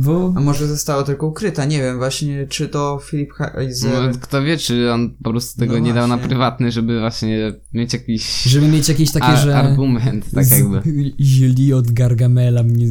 Bo 0.00 0.32
A 0.36 0.40
może 0.40 0.66
została 0.66 1.02
tylko 1.02 1.26
ukryta, 1.26 1.64
nie 1.64 1.78
wiem, 1.78 1.98
właśnie 1.98 2.46
czy 2.46 2.68
to 2.68 3.00
Philip 3.10 3.32
Heiser... 3.32 4.12
No, 4.12 4.18
kto 4.20 4.42
wie, 4.42 4.56
czy 4.56 4.92
on 4.92 5.14
po 5.22 5.30
prostu 5.30 5.60
tego 5.60 5.72
No 5.72 5.78
nie 5.78 5.94
dał 5.94 6.08
na 6.08 6.18
prywatny, 6.18 6.72
żeby 6.72 7.00
właśnie 7.00 7.52
mieć 7.72 7.92
jakiś 7.92 8.42
żeby 8.42 8.68
mieć 8.68 8.88
jakieś 8.88 9.12
takie, 9.12 9.26
a, 9.26 9.36
że... 9.36 9.56
argument, 9.56 10.30
tak 10.34 10.50
jakby. 10.50 10.82
Źli 11.20 11.72
od 11.72 11.92
Gargamela, 11.92 12.62
mnie, 12.62 12.86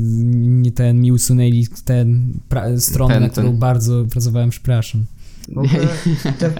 nie 0.61 0.71
ten, 0.71 1.01
mi 1.01 1.11
usunęli 1.11 1.67
ten 1.85 2.33
pra, 2.49 2.79
stronę, 2.79 3.13
Ten, 3.13 3.23
na 3.23 3.29
którą 3.29 3.47
ten. 3.47 3.59
bardzo 3.59 4.05
pracowałem, 4.11 4.49
przepraszam. 4.49 5.05
Te, 6.39 6.53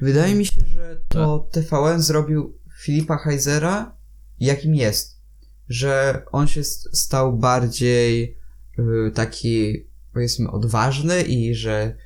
wydaje 0.00 0.34
mi 0.34 0.46
się, 0.46 0.60
że 0.66 1.00
to 1.08 1.48
TVN 1.52 2.02
zrobił 2.02 2.58
Filipa 2.82 3.16
Heisera 3.16 3.96
jakim 4.40 4.74
jest. 4.74 5.16
Że 5.68 6.22
on 6.32 6.46
się 6.46 6.64
stał 6.92 7.38
bardziej 7.38 8.36
taki, 9.14 9.84
powiedzmy, 10.12 10.50
odważny 10.50 11.22
i 11.22 11.54
że 11.54 11.96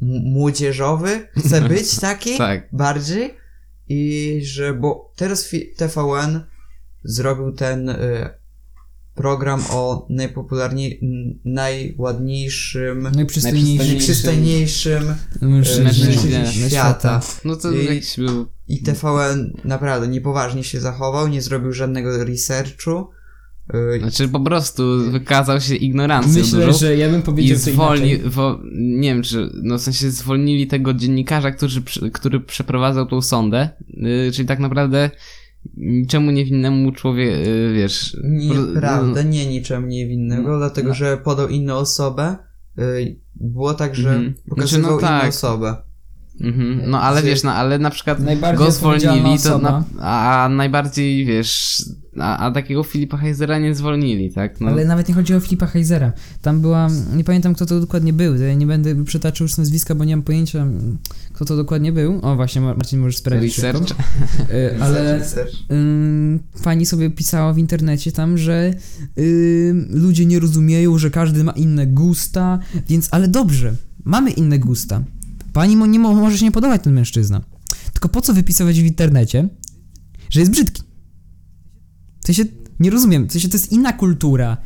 młodzieżowy 0.00 1.28
chce 1.36 1.60
być 1.68 1.96
taki 2.00 2.38
Tak. 2.38 2.68
bardziej. 2.72 3.34
I 3.88 4.40
że, 4.44 4.74
bo 4.74 5.12
teraz 5.16 5.50
TVN 5.76 6.40
zrobił 7.04 7.52
ten 7.52 7.88
y, 7.88 7.94
program 9.14 9.62
o 9.70 10.06
najpopularniej, 10.10 11.00
najładniejszym, 11.44 13.02
Najprzystojniejszy 13.14 13.86
najprzystojniejszym 13.88 15.14
mężczyźnie 15.40 15.82
mężczyźnie 15.84 16.70
świata. 16.70 17.20
No 17.44 17.56
to 17.56 17.72
I- 17.72 17.84
jakiś 17.84 18.16
był... 18.16 18.46
I 18.68 18.82
TVN 18.82 19.52
naprawdę 19.64 20.08
niepoważnie 20.08 20.64
się 20.64 20.80
zachował, 20.80 21.28
nie 21.28 21.42
zrobił 21.42 21.72
żadnego 21.72 22.24
researchu. 22.24 23.10
Znaczy 23.98 24.28
po 24.28 24.40
prostu 24.40 24.82
wykazał 25.10 25.60
się 25.60 25.74
ignorancją 25.74 26.42
Myślę, 26.42 26.66
dużą 26.66 26.78
że 26.78 26.96
ja 26.96 27.10
bym 27.10 27.20
i 27.20 27.22
powiedział 27.22 27.58
co 27.58 27.70
zwolni, 27.70 28.16
wo, 28.16 28.60
nie 28.74 29.14
wiem 29.14 29.22
czy, 29.22 29.50
no 29.62 29.78
w 29.78 29.80
sensie 29.80 30.10
zwolnili 30.10 30.66
tego 30.66 30.94
dziennikarza, 30.94 31.50
który, 31.50 31.72
który 32.12 32.40
przeprowadzał 32.40 33.06
tą 33.06 33.22
sondę, 33.22 33.68
yy, 33.88 34.32
czyli 34.32 34.48
tak 34.48 34.58
naprawdę 34.58 35.10
niczemu 35.76 36.30
niewinnemu 36.30 36.92
człowiek, 36.92 37.46
yy, 37.46 37.72
wiesz... 37.74 38.16
Nieprawda, 38.24 39.22
nie 39.22 39.46
niczemu 39.46 39.86
niewinnego, 39.86 40.48
No, 40.52 40.58
dlatego 40.58 40.88
no. 40.88 40.94
że 40.94 41.16
podał 41.16 41.48
inną 41.48 41.74
osobę. 41.74 42.36
Yy, 42.76 43.16
było 43.34 43.74
tak, 43.74 43.94
że 43.94 44.10
Mhm. 44.10 44.34
pokazywał 44.48 44.80
Znaczy, 44.90 45.02
no 45.02 45.08
tak. 45.08 45.22
inną 45.22 45.28
osobę. 45.28 45.76
Mhm. 46.40 46.90
No 46.90 47.00
ale 47.02 47.22
Z- 47.22 47.24
wiesz, 47.24 47.42
no 47.42 47.52
ale 47.52 47.78
na 47.78 47.90
przykład 47.90 48.18
go 48.56 48.70
zwolnili, 48.70 49.38
to 49.42 49.58
na, 49.58 49.84
a, 50.00 50.44
a 50.44 50.48
najbardziej 50.48 51.24
wiesz, 51.26 51.84
a, 52.18 52.36
a 52.46 52.50
takiego 52.50 52.82
Filipa 52.82 53.16
Heisera 53.16 53.58
nie 53.58 53.74
zwolnili, 53.74 54.32
tak? 54.32 54.60
No, 54.60 54.68
Ale 54.70 54.84
nawet 54.84 55.08
nie 55.08 55.14
chodzi 55.14 55.34
o 55.34 55.40
Filipa 55.40 55.66
Heisera. 55.66 56.12
Tam 56.42 56.60
była, 56.60 56.88
nie 57.16 57.24
pamiętam 57.24 57.54
kto 57.54 57.66
to 57.66 57.80
dokładnie 57.80 58.12
był, 58.12 58.36
ja 58.36 58.54
nie 58.54 58.66
będę 58.66 59.04
przytaczył 59.04 59.44
już 59.44 59.56
nazwiska, 59.56 59.94
bo 59.94 60.04
nie 60.04 60.16
mam 60.16 60.22
pojęcia 60.22 60.66
kto 61.32 61.44
to 61.44 61.56
dokładnie 61.56 61.92
był. 61.92 62.18
O 62.22 62.36
właśnie, 62.36 62.60
Mar- 62.60 62.76
Marcin 62.76 63.00
możesz 63.00 63.16
sprawdzić 63.16 63.58
research. 63.58 63.90
Y, 64.50 64.82
Ale 64.82 65.20
ym, 65.72 66.40
fani 66.60 66.86
sobie 66.86 67.10
pisała 67.10 67.52
w 67.52 67.58
internecie 67.58 68.12
tam, 68.12 68.38
że 68.38 68.70
ym, 69.18 69.88
ludzie 69.90 70.26
nie 70.26 70.38
rozumieją, 70.40 70.98
że 70.98 71.10
każdy 71.10 71.44
ma 71.44 71.52
inne 71.52 71.86
gusta, 71.86 72.58
więc 72.88 73.08
ale 73.10 73.28
dobrze, 73.28 73.72
mamy 74.04 74.30
inne 74.30 74.58
gusta. 74.58 75.02
Pani 75.58 75.76
mo, 75.76 75.86
nie 75.86 75.98
mo, 75.98 76.14
może 76.14 76.38
się 76.38 76.44
nie 76.44 76.52
podobać 76.52 76.82
ten 76.82 76.92
mężczyzna. 76.92 77.42
Tylko 77.92 78.08
po 78.08 78.20
co 78.20 78.34
wypisywać 78.34 78.80
w 78.80 78.86
internecie, 78.86 79.48
że 80.30 80.40
jest 80.40 80.52
brzydki? 80.52 80.82
W 82.22 82.26
sensie, 82.26 82.44
nie 82.80 82.90
rozumiem, 82.90 83.28
w 83.28 83.32
sensie 83.32 83.48
to 83.48 83.56
jest 83.56 83.72
inna 83.72 83.92
kultura. 83.92 84.56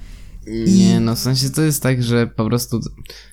Nie, 0.67 1.01
no 1.01 1.15
w 1.15 1.19
sensie 1.19 1.51
to 1.51 1.63
jest 1.63 1.83
tak, 1.83 2.03
że 2.03 2.27
po 2.27 2.45
prostu 2.47 2.81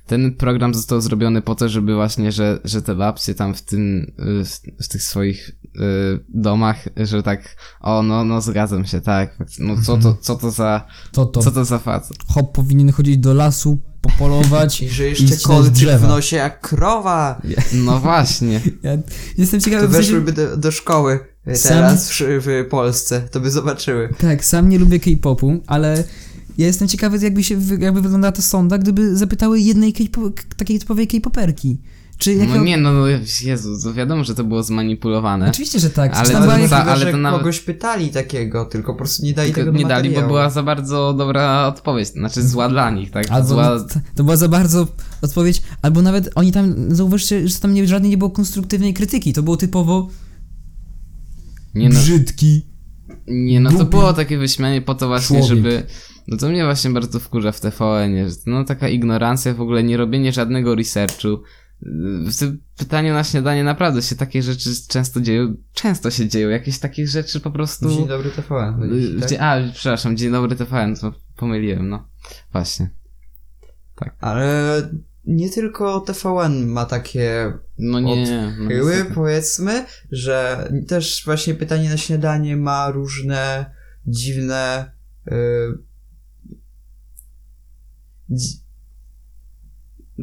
ten 0.08 0.36
program 0.36 0.74
został 0.74 1.02
zrobiony 1.02 1.42
po 1.42 1.56
to, 1.56 1.70
żeby 1.70 1.96
właśnie, 1.96 2.32
że, 2.32 2.60
że 2.64 2.82
te 2.82 2.96
babcie 2.96 3.36
tam 3.36 3.54
w 3.56 3.62
tym, 3.62 4.12
y, 4.42 4.46
w, 4.46 4.60
w 4.86 4.88
tych 4.88 5.04
swoich 5.04 5.50
y, 5.66 5.80
domach, 6.30 6.88
że 6.98 7.24
tak, 7.24 7.56
o 7.82 8.04
no, 8.04 8.26
no 8.26 8.42
zgadzam 8.42 8.86
się, 8.86 9.02
tak, 9.02 9.38
no 9.60 9.76
co 9.86 9.98
to, 9.98 10.18
co 10.22 10.36
to 10.36 10.52
za, 10.52 10.86
To 11.12 11.26
to. 11.26 11.42
co 11.42 11.52
to 11.52 11.66
za 11.66 11.80
facet? 11.80 12.18
Hop 12.28 12.52
powinien 12.56 12.92
chodzić 12.92 13.18
do 13.18 13.34
lasu, 13.34 13.78
popolować. 14.02 14.82
I 14.84 14.90
że 14.90 15.04
jeszcze 15.04 15.38
kolczyk 15.44 15.90
w 16.00 16.08
nosie 16.08 16.36
jak 16.36 16.62
krowa. 16.62 17.42
No 17.74 18.00
właśnie. 18.00 18.62
Ja 18.84 18.98
jestem 19.38 19.60
ciekawy, 19.62 19.84
To 19.88 19.92
weszłyby 19.94 20.32
do, 20.34 20.58
do 20.58 20.72
szkoły 20.72 21.20
y, 21.48 21.56
Sam- 21.56 21.70
teraz 21.72 22.12
w, 22.12 22.22
w 22.66 22.70
Polsce, 22.70 23.22
to 23.32 23.40
by 23.40 23.52
zobaczyły. 23.52 24.10
tak, 24.18 24.46
sam 24.46 24.70
nie 24.70 24.80
lubię 24.80 25.00
K-popu, 25.00 25.60
ale 25.68 26.04
ja 26.60 26.68
jestem 26.68 26.88
ciekawy, 26.88 27.20
jakby 27.22 27.44
się, 27.44 27.60
jakby 27.80 28.02
wyglądała 28.02 28.32
ta 28.32 28.42
sonda, 28.42 28.78
gdyby 28.78 29.18
zapytały 29.18 29.60
jednej 29.60 29.94
takiej 30.58 30.80
typowej 30.80 31.08
K-poperki. 31.08 31.82
Czy 32.18 32.34
jakiego... 32.34 32.58
No 32.58 32.64
nie, 32.64 32.78
no, 32.78 32.94
no 32.94 33.08
Jezu, 33.44 33.82
to 33.84 33.94
wiadomo, 33.94 34.24
że 34.24 34.36
to 34.36 34.44
było 34.44 34.64
zmanipulowane. 34.64 35.50
Oczywiście, 35.50 35.80
że 35.80 35.90
tak. 35.90 36.16
Ale 36.16 36.22
Ale 36.22 36.34
to 36.34 36.42
była 36.42 36.68
za- 36.68 36.86
ale 36.86 37.12
to 37.12 37.18
nawet- 37.18 37.40
kogoś 37.40 37.60
pytali 37.60 38.10
takiego, 38.10 38.66
tylko 38.66 38.94
po 38.94 38.98
prostu 38.98 39.26
nie 39.26 39.34
dali 39.34 39.54
Tylko 39.54 39.72
tego 39.72 39.78
nie 39.78 39.86
dali, 39.86 40.10
bo 40.10 40.22
była 40.22 40.50
za 40.50 40.64
bardzo 40.64 41.14
dobra 41.14 41.68
odpowiedź, 41.68 42.08
znaczy 42.08 42.48
zła 42.48 42.70
dla 42.70 42.92
nich, 42.92 43.12
tak? 43.12 43.32
Albo 43.32 43.48
Zła, 43.48 43.86
to, 44.16 44.24
była 44.24 44.36
za 44.36 44.48
bardzo 44.48 44.88
odpowiedź, 45.22 45.62
albo 45.82 46.02
nawet 46.02 46.30
oni 46.36 46.52
tam, 46.52 46.96
zauważcie, 46.96 47.48
że 47.48 47.60
tam 47.60 47.74
nie, 47.74 47.88
żadnej 47.88 48.10
nie 48.12 48.18
było 48.18 48.30
konstruktywnej 48.30 48.94
krytyki, 48.94 49.34
to 49.34 49.44
było 49.44 49.58
typowo 49.58 50.10
nie 51.76 51.90
no, 51.90 52.00
brzydki. 52.00 52.66
Nie, 53.28 53.60
no 53.60 53.72
to 53.72 53.86
było 53.86 54.14
takie 54.14 54.38
wyśmianie 54.38 54.82
po 54.82 54.96
to 54.96 55.08
właśnie, 55.08 55.40
człowiek. 55.40 55.58
żeby... 55.58 55.84
No 56.32 56.38
to 56.38 56.50
mnie 56.50 56.64
właśnie 56.66 56.90
bardzo 56.90 57.20
wkurza 57.20 57.52
w 57.52 57.60
TVN-ie, 57.60 58.30
że 58.30 58.36
no 58.46 58.64
taka 58.64 58.90
ignorancja, 58.90 59.54
w 59.54 59.62
ogóle 59.62 59.84
nie 59.84 59.98
robienie 59.98 60.32
żadnego 60.32 60.76
researchu. 60.76 61.44
W 62.26 62.36
tym 62.40 62.62
pytaniu 62.78 63.14
na 63.14 63.24
śniadanie 63.24 63.64
naprawdę 63.64 64.02
się 64.02 64.16
takie 64.16 64.44
rzeczy 64.44 64.70
często 64.88 65.22
dzieją, 65.22 65.56
często 65.74 66.12
się 66.12 66.28
dzieją, 66.28 66.50
jakieś 66.50 66.80
takie 66.80 67.08
rzeczy 67.08 67.40
po 67.40 67.52
prostu... 67.52 67.90
Dzień 67.90 68.08
dobry 68.08 68.32
TVN. 68.32 68.90
tak? 69.20 69.32
A, 69.40 69.58
przepraszam, 69.74 70.18
Dzień 70.18 70.32
dobry 70.32 70.56
TVN, 70.56 70.96
to 70.96 71.14
pomyliłem, 71.36 71.90
no. 71.90 72.08
Właśnie. 72.52 72.90
Ale 74.20 74.90
nie 75.26 75.50
tylko 75.50 76.00
TVN 76.00 76.68
ma 76.68 76.86
takie 76.86 77.54
No 77.78 78.00
nie, 78.00 78.52
no 78.60 78.68
chyły, 78.68 78.92
niestety. 78.92 79.14
powiedzmy, 79.14 79.86
że 80.12 80.68
też 80.88 81.22
właśnie 81.26 81.54
pytanie 81.54 81.90
na 81.90 81.98
śniadanie 81.98 82.58
ma 82.58 82.92
różne 82.92 83.72
dziwne 84.08 84.92
y, 85.28 85.32
dzi- 85.32 85.89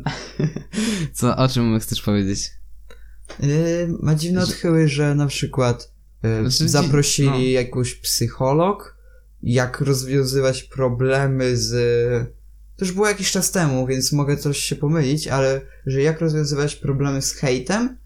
Co, 1.15 1.37
o 1.37 1.49
czym 1.49 1.81
chcesz 1.81 2.03
powiedzieć? 2.03 2.51
Yy, 3.41 3.89
ma 4.01 4.15
dziwne 4.15 4.43
odchyły, 4.43 4.89
że 4.89 5.15
na 5.15 5.27
przykład 5.27 5.93
yy, 6.23 6.51
Znaczy, 6.51 6.69
zaprosili 6.69 7.29
no. 7.29 7.39
jakąś 7.39 7.95
psycholog, 7.95 8.97
jak 9.43 9.81
rozwiązywać 9.81 10.63
problemy 10.63 11.57
z... 11.57 11.73
To 12.77 12.85
już 12.85 12.95
było 12.95 13.09
jakiś 13.09 13.31
czas 13.31 13.51
temu, 13.51 13.87
więc 13.87 14.13
mogę 14.13 14.37
coś 14.37 14.59
się 14.59 14.77
pomylić, 14.77 15.29
ale 15.29 15.61
że 15.87 16.03
jak 16.03 16.21
rozwiązywać 16.21 16.77
problemy 16.77 17.23
z 17.23 17.33
hejtem 17.33 17.99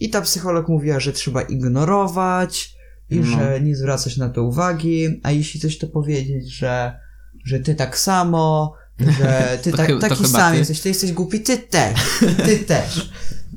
i 0.00 0.10
ta 0.10 0.20
psycholog 0.20 0.68
mówiła, 0.68 1.00
że 1.00 1.12
trzeba 1.12 1.42
ignorować 1.42 2.76
i 3.10 3.16
No. 3.16 3.26
że 3.26 3.60
nie 3.60 3.76
zwracać 3.76 4.16
na 4.16 4.28
to 4.28 4.42
uwagi, 4.42 5.20
a 5.22 5.32
jeśli 5.32 5.60
coś 5.60 5.78
to 5.78 5.86
powiedzieć, 5.86 6.52
że, 6.52 7.00
że 7.46 7.60
ty 7.60 7.74
tak 7.74 7.98
samo, 7.98 8.74
że 9.18 9.58
ty 9.62 9.72
tak, 9.78 9.90
taki 10.00 10.26
sam 10.28 10.52
ty. 10.52 10.58
jesteś, 10.58 10.80
ty 10.80 10.88
jesteś 10.88 11.12
głupi, 11.12 11.40
ty 11.40 11.58
też, 11.58 12.00
ty 12.44 12.58
też. 12.74 13.10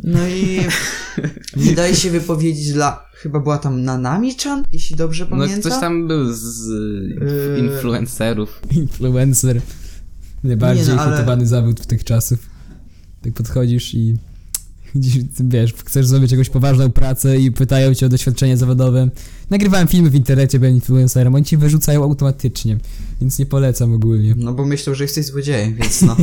No 0.04 0.28
i 0.28 0.60
nie 1.66 1.72
daje 1.76 1.96
się 1.96 2.10
wypowiedzieć 2.12 2.74
dla, 2.74 3.06
chyba 3.14 3.40
była 3.40 3.58
tam 3.58 3.84
Nanami-chan, 3.86 4.64
jeśli 4.74 4.96
dobrze 4.96 5.24
No 5.24 5.30
pamiętam. 5.30 5.60
ktoś 5.60 5.80
tam 5.82 6.08
był 6.08 6.34
z 6.34 6.68
Yy. 6.68 7.60
influencerów. 7.60 8.62
Influencer. 8.72 9.62
Najbardziej 10.44 10.88
Nie, 10.88 10.94
no, 10.96 11.02
ale- 11.02 11.46
zawód 11.46 11.80
w 11.80 11.86
tych 11.86 12.04
czasów. 12.04 12.40
Tak 13.22 13.34
podchodzisz 13.34 13.94
i 13.94 14.18
wiesz, 15.40 15.74
chcesz 15.74 16.08
zrobić 16.08 16.32
jakąś 16.32 16.50
poważną 16.50 16.92
pracę 16.92 17.40
i 17.40 17.52
pytają 17.52 17.94
cię 17.94 18.06
o 18.06 18.10
doświadczenie 18.10 18.58
zawodowe. 18.58 19.10
Nagrywałem 19.50 19.88
filmy 19.88 20.10
w 20.10 20.16
internecie, 20.16 20.60
byłem 20.60 20.76
influencerem, 20.76 21.36
oni 21.36 21.46
ci 21.46 21.58
wyrzucają 21.58 22.04
automatycznie, 22.04 22.78
więc 23.22 23.40
nie 23.40 23.46
polecam 23.46 23.94
ogólnie. 23.94 24.34
No 24.38 24.54
bo 24.54 24.66
myślą, 24.66 24.94
że 24.94 25.04
jesteś 25.04 25.26
złodziejem, 25.26 25.76
więc 25.76 26.02
no. 26.08 26.16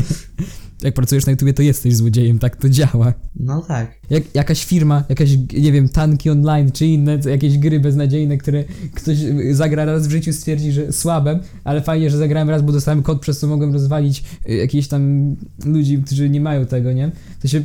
Jak 0.83 0.95
pracujesz 0.95 1.27
na 1.27 1.31
YouTubie, 1.31 1.55
to 1.55 1.63
jesteś 1.63 1.97
złodziejem, 1.97 2.39
tak 2.39 2.57
to 2.57 2.69
działa. 2.69 3.13
No 3.37 3.63
tak. 3.63 3.95
Jak, 4.11 4.35
jakaś 4.35 4.65
firma, 4.65 5.05
jakaś, 5.09 5.31
nie 5.59 5.73
wiem, 5.73 5.89
tanki 5.89 6.31
online, 6.31 6.73
czy 6.73 6.87
inne, 6.87 7.19
jakieś 7.31 7.59
gry 7.59 7.81
beznadziejne, 7.81 8.39
które 8.39 8.65
ktoś 8.95 9.17
zagra 9.51 9.85
raz 9.85 10.09
w 10.09 10.11
życiu, 10.11 10.33
stwierdzi, 10.33 10.73
że 10.73 10.93
słabe, 10.93 11.41
ale 11.65 11.83
fajnie, 11.83 12.11
że 12.11 12.19
zagrałem 12.19 12.51
raz, 12.51 12.63
bo 12.63 12.73
dostałem 12.73 13.03
kod, 13.03 13.21
przez 13.21 13.39
co 13.39 13.47
mogłem 13.47 13.73
rozwalić 13.73 14.25
y, 14.49 14.55
jakichś 14.55 14.89
tam 14.89 15.37
ludzi, 15.65 16.03
którzy 16.07 16.31
nie 16.31 16.41
mają 16.41 16.67
tego, 16.67 16.93
nie? 16.93 17.13
To 17.43 17.49
się 17.49 17.63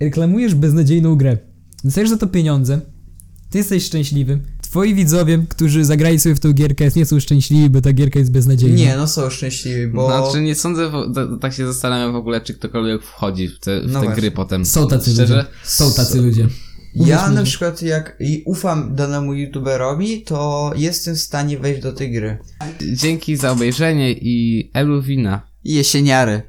reklamujesz 0.00 0.54
beznadziejną 0.54 1.16
grę. 1.16 1.38
Dostajesz 1.84 2.10
za 2.10 2.16
to 2.16 2.26
pieniądze, 2.26 2.80
ty 3.50 3.58
jesteś 3.58 3.84
szczęśliwy, 3.84 4.40
twoi 4.60 4.94
widzowie, 4.94 5.44
którzy 5.48 5.84
zagrali 5.84 6.18
sobie 6.18 6.34
w 6.34 6.40
tą 6.40 6.52
gierkę, 6.52 6.88
nie 6.96 7.06
są 7.06 7.20
szczęśliwi, 7.20 7.70
bo 7.70 7.80
ta 7.80 7.92
gierka 7.92 8.18
jest 8.18 8.32
beznadziejna. 8.32 8.76
Nie, 8.76 8.96
no 8.96 9.08
są 9.08 9.30
szczęśliwi, 9.30 9.86
bo... 9.86 10.06
Znaczy 10.06 10.42
nie 10.42 10.54
sądzę, 10.54 10.90
tak 11.40 11.52
się 11.52 11.66
zastanawiam 11.66 12.12
w 12.12 12.16
ogóle, 12.16 12.40
czy 12.40 12.54
ktokolwiek 12.54 13.02
wchodzi 13.02 13.48
w 13.48 13.58
te, 13.58 13.80
w 13.80 13.92
No 13.92 14.00
te 14.00 14.14
gry 14.14 14.30
potem. 14.30 14.66
Są 14.66 14.88
tacy 14.88 15.12
Szczerze, 15.12 15.36
ludzie. 15.36 15.48
Są 15.64 15.92
tacy 15.92 16.22
ludzie. 16.22 16.48
Ja 16.94 17.02
Uwierz 17.02 17.28
mi, 17.30 17.34
na 17.34 17.42
przykład 17.42 17.82
jak 17.82 18.18
ufam 18.44 18.94
danemu 18.94 19.34
youtuberowi, 19.34 20.22
to 20.22 20.72
jestem 20.76 21.14
w 21.14 21.20
stanie 21.20 21.58
wejść 21.58 21.82
do 21.82 21.92
tej 21.92 22.12
gry. 22.12 22.38
Dzięki 22.92 23.36
za 23.36 23.50
obejrzenie 23.50 24.12
i 24.12 24.70
Eluwina. 24.74 25.42
Jesieniary. 25.64 26.42